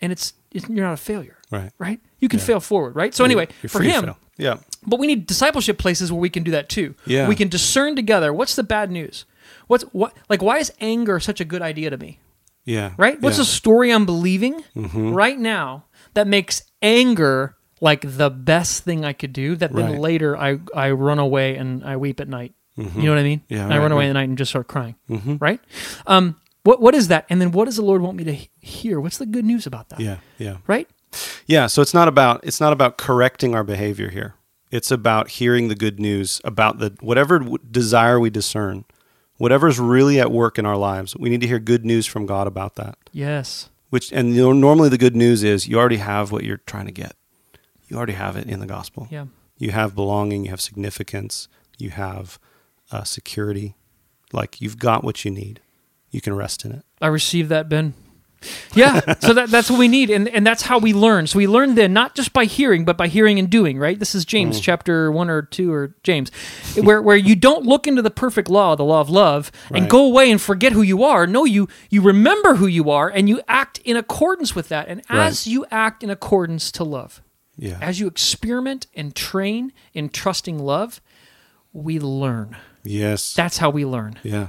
and 0.00 0.10
it's, 0.12 0.34
it's 0.50 0.68
you're 0.68 0.84
not 0.84 0.92
a 0.94 0.96
failure, 0.98 1.38
Right. 1.50 1.70
right? 1.78 2.00
You 2.18 2.28
can 2.28 2.40
Yeah. 2.40 2.44
fail 2.46 2.60
forward, 2.60 2.96
right? 2.96 3.14
So 3.14 3.24
anyway, 3.24 3.46
for 3.68 3.80
him. 3.82 4.14
Yeah. 4.36 4.56
but 4.84 4.98
we 4.98 5.06
need 5.06 5.26
discipleship 5.28 5.78
places 5.78 6.10
where 6.10 6.20
we 6.20 6.28
can 6.28 6.42
do 6.42 6.50
that 6.50 6.68
too. 6.68 6.94
Yeah. 7.06 7.28
we 7.28 7.36
can 7.36 7.48
discern 7.48 7.94
together. 7.96 8.32
What's 8.32 8.56
the 8.56 8.64
bad 8.64 8.90
news? 8.90 9.24
What's 9.68 9.84
what? 9.92 10.14
Like, 10.28 10.42
why 10.42 10.58
is 10.58 10.72
anger 10.80 11.20
such 11.20 11.40
a 11.40 11.44
good 11.44 11.62
idea 11.62 11.90
to 11.90 11.96
me? 11.96 12.18
Yeah. 12.64 12.92
right? 12.96 13.20
What's 13.20 13.36
yeah. 13.36 13.42
the 13.42 13.46
story 13.46 13.92
I'm 13.92 14.04
believing 14.06 14.64
Mm-hmm. 14.74 15.12
right 15.12 15.38
now 15.38 15.84
that 16.14 16.26
makes 16.26 16.62
anger 16.82 17.54
like 17.80 18.00
the 18.16 18.30
best 18.30 18.82
thing 18.84 19.04
I 19.04 19.12
could 19.12 19.32
do? 19.32 19.54
That 19.54 19.72
then 19.72 19.92
Right. 19.92 20.00
later 20.00 20.36
I 20.36 20.58
I 20.74 20.90
run 20.90 21.18
away 21.20 21.56
and 21.56 21.84
I 21.84 21.96
weep 21.96 22.18
at 22.20 22.28
night. 22.28 22.52
You 22.76 23.02
know 23.02 23.10
what 23.10 23.18
I 23.18 23.22
mean? 23.22 23.40
Mm-hmm. 23.40 23.54
Yeah, 23.54 23.64
And 23.64 23.74
I 23.74 23.78
run 23.78 23.92
away 23.92 24.04
right. 24.04 24.10
at 24.10 24.14
night 24.14 24.28
and 24.28 24.36
just 24.36 24.50
start 24.50 24.66
crying. 24.66 24.96
Mm-hmm. 25.08 25.36
Right? 25.38 25.60
Um, 26.06 26.36
what 26.64 26.80
what 26.80 26.94
is 26.94 27.08
that? 27.08 27.26
And 27.28 27.40
then 27.40 27.52
what 27.52 27.66
does 27.66 27.76
the 27.76 27.82
Lord 27.82 28.02
want 28.02 28.16
me 28.16 28.24
to 28.24 28.32
hear? 28.60 29.00
What's 29.00 29.18
the 29.18 29.26
good 29.26 29.44
news 29.44 29.66
about 29.66 29.90
that? 29.90 30.00
Yeah. 30.00 30.18
Yeah. 30.38 30.56
Right? 30.66 30.88
Yeah, 31.46 31.66
so 31.68 31.82
it's 31.82 31.94
not 31.94 32.08
about 32.08 32.40
it's 32.42 32.60
not 32.60 32.72
about 32.72 32.98
correcting 32.98 33.54
our 33.54 33.62
behavior 33.62 34.10
here. 34.10 34.34
It's 34.70 34.90
about 34.90 35.30
hearing 35.30 35.68
the 35.68 35.76
good 35.76 36.00
news 36.00 36.40
about 36.42 36.78
the 36.78 36.96
whatever 37.00 37.38
desire 37.70 38.18
we 38.18 38.30
discern, 38.30 38.84
whatever's 39.36 39.78
really 39.78 40.18
at 40.18 40.32
work 40.32 40.58
in 40.58 40.66
our 40.66 40.76
lives. 40.76 41.16
We 41.16 41.28
need 41.28 41.42
to 41.42 41.46
hear 41.46 41.60
good 41.60 41.84
news 41.84 42.06
from 42.06 42.26
God 42.26 42.46
about 42.48 42.74
that. 42.74 42.98
Yes. 43.12 43.68
Which 43.90 44.10
and 44.12 44.34
normally 44.34 44.88
the 44.88 44.98
good 44.98 45.14
news 45.14 45.44
is 45.44 45.68
you 45.68 45.78
already 45.78 45.98
have 45.98 46.32
what 46.32 46.42
you're 46.42 46.62
trying 46.66 46.86
to 46.86 46.92
get. 46.92 47.14
You 47.86 47.96
already 47.96 48.14
have 48.14 48.36
it 48.36 48.48
in 48.48 48.58
the 48.58 48.66
gospel. 48.66 49.06
Yeah. 49.10 49.26
You 49.58 49.70
have 49.70 49.94
belonging. 49.94 50.44
You 50.44 50.50
have 50.50 50.60
significance. 50.60 51.46
You 51.78 51.90
have 51.90 52.40
uh, 52.90 53.04
security. 53.04 53.76
Like 54.32 54.60
you've 54.60 54.78
got 54.78 55.04
what 55.04 55.24
you 55.24 55.30
need. 55.30 55.60
you 56.10 56.20
can 56.20 56.34
rest 56.34 56.64
in 56.64 56.72
it. 56.72 56.84
I 57.00 57.06
received 57.08 57.48
that, 57.50 57.68
Ben. 57.68 57.94
Yeah, 58.74 59.14
so 59.20 59.32
that, 59.32 59.48
that's 59.48 59.70
what 59.70 59.78
we 59.78 59.88
need, 59.88 60.10
and 60.10 60.28
and 60.28 60.46
that's 60.46 60.62
how 60.62 60.78
we 60.78 60.92
learn. 60.92 61.26
So 61.26 61.38
we 61.38 61.46
learn 61.46 61.76
then 61.76 61.94
not 61.94 62.14
just 62.14 62.34
by 62.34 62.44
hearing, 62.44 62.84
but 62.84 62.98
by 62.98 63.08
hearing 63.08 63.38
and 63.38 63.48
doing. 63.48 63.78
Right? 63.78 63.98
This 63.98 64.14
is 64.14 64.26
James 64.26 64.60
chapter 64.60 65.10
one 65.10 65.30
or 65.30 65.40
two 65.42 65.72
or 65.72 65.94
James, 66.02 66.30
where 66.76 67.00
where 67.00 67.16
you 67.16 67.36
don't 67.36 67.64
look 67.64 67.86
into 67.86 68.02
the 68.02 68.10
perfect 68.10 68.50
law, 68.50 68.76
the 68.76 68.84
law 68.84 69.00
of 69.00 69.08
love, 69.08 69.50
and 69.70 69.82
Right. 69.84 69.88
go 69.90 70.04
away 70.04 70.30
and 70.30 70.38
forget 70.38 70.72
who 70.74 70.82
you 70.82 71.02
are. 71.04 71.26
No, 71.26 71.46
you 71.46 71.68
you 71.88 72.02
remember 72.02 72.56
who 72.56 72.66
you 72.66 72.90
are, 72.90 73.08
and 73.08 73.30
you 73.30 73.40
act 73.48 73.78
in 73.78 73.96
accordance 73.96 74.54
with 74.54 74.68
that. 74.68 74.88
And 74.88 75.00
as 75.08 75.46
you 75.46 75.64
act 75.70 76.02
in 76.04 76.10
accordance 76.10 76.70
to 76.72 76.84
love, 76.84 77.22
Yeah. 77.56 77.78
as 77.80 77.98
you 77.98 78.06
experiment 78.06 78.88
and 78.94 79.14
train 79.16 79.72
in 79.94 80.10
trusting 80.10 80.58
love, 80.58 81.00
we 81.72 81.98
learn. 81.98 82.56
Yes. 82.84 83.34
That's 83.34 83.58
how 83.58 83.70
we 83.70 83.84
learn. 83.84 84.18
yeah. 84.22 84.48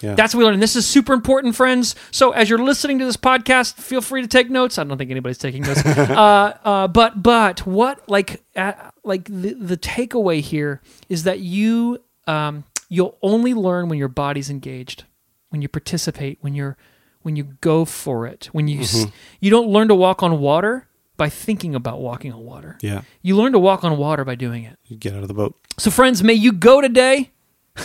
Yeah. 0.00 0.14
That's 0.14 0.32
what 0.32 0.38
we 0.38 0.44
learn. 0.44 0.54
And 0.54 0.62
this 0.62 0.76
is 0.76 0.86
super 0.86 1.12
important, 1.12 1.56
friends. 1.56 1.96
So 2.12 2.30
as 2.30 2.48
you're 2.48 2.60
listening 2.60 3.00
to 3.00 3.04
this 3.04 3.16
podcast, 3.16 3.74
feel 3.74 4.00
free 4.00 4.22
to 4.22 4.28
take 4.28 4.48
notes. 4.48 4.78
I 4.78 4.84
don't 4.84 4.96
think 4.96 5.10
anybody's 5.10 5.38
taking 5.38 5.62
notes. 5.62 5.84
uh, 5.86 6.56
uh, 6.62 6.86
but 6.86 7.20
but 7.20 7.66
what 7.66 8.08
like 8.08 8.44
uh, 8.54 8.74
like 9.02 9.24
the 9.24 9.54
the 9.54 9.76
takeaway 9.76 10.40
here 10.40 10.80
is 11.08 11.24
that 11.24 11.40
you 11.40 11.98
um, 12.28 12.62
you'll 12.88 13.18
only 13.22 13.54
learn 13.54 13.88
when 13.88 13.98
your 13.98 14.06
body's 14.06 14.50
engaged, 14.50 15.02
when 15.48 15.62
you 15.62 15.68
participate, 15.68 16.38
when 16.42 16.54
you're 16.54 16.76
when 17.22 17.34
you 17.34 17.42
go 17.60 17.84
for 17.84 18.24
it, 18.28 18.48
when 18.52 18.68
you 18.68 18.82
s 18.82 19.04
you 19.40 19.50
don't 19.50 19.66
learn 19.68 19.88
to 19.88 19.96
walk 19.96 20.22
on 20.22 20.38
water 20.38 20.86
by 21.16 21.28
thinking 21.28 21.74
about 21.74 22.00
walking 22.00 22.32
on 22.32 22.44
water. 22.44 22.78
yeah. 22.82 23.02
You 23.20 23.36
learn 23.36 23.50
to 23.50 23.58
walk 23.58 23.82
on 23.82 23.98
water 23.98 24.24
by 24.24 24.36
doing 24.36 24.62
it. 24.62 24.78
You 24.84 24.96
get 24.96 25.12
out 25.14 25.22
of 25.22 25.28
the 25.28 25.34
boat. 25.34 25.56
So, 25.76 25.90
friends, 25.90 26.22
may 26.22 26.34
you 26.34 26.52
go 26.52 26.80
today. 26.80 27.32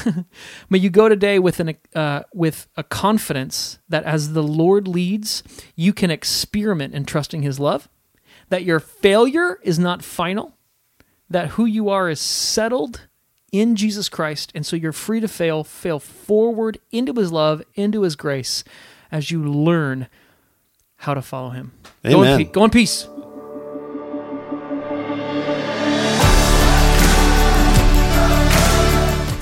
may 0.69 0.77
you 0.77 0.89
go 0.89 1.09
today 1.09 1.39
with 1.39 1.59
an 1.59 1.75
uh, 1.95 2.23
with 2.33 2.67
a 2.75 2.83
confidence 2.83 3.79
that 3.89 4.03
as 4.03 4.33
the 4.33 4.43
Lord 4.43 4.87
leads, 4.87 5.43
you 5.75 5.93
can 5.93 6.11
experiment 6.11 6.93
in 6.93 7.05
trusting 7.05 7.41
His 7.41 7.59
love. 7.59 7.89
That 8.49 8.63
your 8.63 8.79
failure 8.79 9.59
is 9.63 9.79
not 9.79 10.03
final. 10.03 10.57
That 11.29 11.49
who 11.49 11.65
you 11.65 11.89
are 11.89 12.09
is 12.09 12.19
settled 12.19 13.07
in 13.51 13.75
Jesus 13.75 14.09
Christ, 14.09 14.51
and 14.55 14.65
so 14.65 14.75
you're 14.75 14.91
free 14.91 15.19
to 15.19 15.27
fail, 15.27 15.63
fail 15.63 15.99
forward 15.99 16.79
into 16.91 17.13
His 17.13 17.31
love, 17.31 17.63
into 17.75 18.01
His 18.01 18.15
grace, 18.15 18.63
as 19.11 19.31
you 19.31 19.43
learn 19.43 20.07
how 20.97 21.13
to 21.13 21.21
follow 21.21 21.51
Him. 21.51 21.71
Go 22.03 22.23
in, 22.23 22.29
Amen. 22.29 22.45
pe- 22.45 22.51
go 22.51 22.63
in 22.65 22.69
peace. 22.71 23.07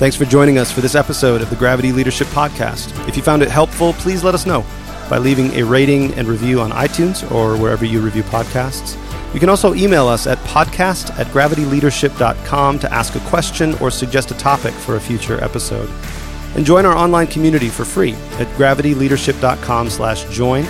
Thanks 0.01 0.15
for 0.15 0.25
joining 0.25 0.57
us 0.57 0.71
for 0.71 0.81
this 0.81 0.95
episode 0.95 1.43
of 1.43 1.51
the 1.51 1.55
Gravity 1.55 1.91
Leadership 1.91 2.25
Podcast. 2.29 3.07
If 3.07 3.15
you 3.15 3.21
found 3.21 3.43
it 3.43 3.51
helpful, 3.51 3.93
please 3.93 4.23
let 4.23 4.33
us 4.33 4.47
know 4.47 4.65
by 5.11 5.19
leaving 5.19 5.51
a 5.51 5.63
rating 5.63 6.11
and 6.15 6.27
review 6.27 6.59
on 6.59 6.71
iTunes 6.71 7.31
or 7.31 7.55
wherever 7.55 7.85
you 7.85 8.01
review 8.01 8.23
podcasts. 8.23 8.97
You 9.31 9.39
can 9.39 9.47
also 9.47 9.75
email 9.75 10.07
us 10.07 10.25
at 10.25 10.39
podcast 10.39 11.15
at 11.19 11.27
gravityleadership.com 11.27 12.79
to 12.79 12.91
ask 12.91 13.13
a 13.13 13.19
question 13.29 13.75
or 13.75 13.91
suggest 13.91 14.31
a 14.31 14.33
topic 14.39 14.73
for 14.73 14.95
a 14.95 14.99
future 14.99 15.39
episode. 15.43 15.87
And 16.55 16.65
join 16.65 16.87
our 16.87 16.97
online 16.97 17.27
community 17.27 17.69
for 17.69 17.85
free 17.85 18.13
at 18.39 18.47
gravityleadership.com 18.57 19.91
slash 19.91 20.23
join. 20.35 20.65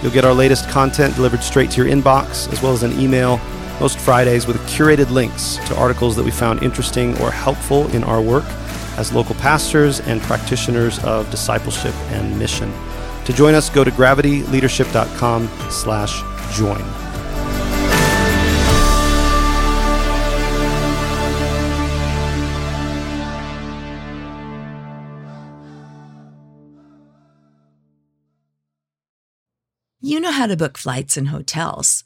You'll 0.00 0.12
get 0.12 0.24
our 0.24 0.32
latest 0.32 0.68
content 0.68 1.16
delivered 1.16 1.42
straight 1.42 1.72
to 1.72 1.84
your 1.84 1.92
inbox, 1.92 2.52
as 2.52 2.62
well 2.62 2.72
as 2.72 2.84
an 2.84 2.96
email 3.00 3.40
most 3.80 3.98
Fridays 3.98 4.46
with 4.46 4.56
curated 4.68 5.10
links 5.10 5.56
to 5.66 5.76
articles 5.76 6.14
that 6.14 6.24
we 6.24 6.30
found 6.30 6.62
interesting 6.62 7.20
or 7.20 7.32
helpful 7.32 7.88
in 7.88 8.04
our 8.04 8.22
work 8.22 8.44
as 8.96 9.12
local 9.12 9.34
pastors 9.36 10.00
and 10.00 10.20
practitioners 10.22 10.98
of 11.04 11.30
discipleship 11.30 11.94
and 12.10 12.38
mission. 12.38 12.72
To 13.26 13.32
join 13.32 13.54
us, 13.54 13.68
go 13.70 13.84
to 13.84 13.90
gravityleadership.com 13.90 15.48
slash 15.70 16.22
join. 16.56 16.84
You 30.00 30.20
know 30.20 30.30
how 30.30 30.46
to 30.46 30.56
book 30.56 30.78
flights 30.78 31.16
and 31.16 31.28
hotels. 31.28 32.05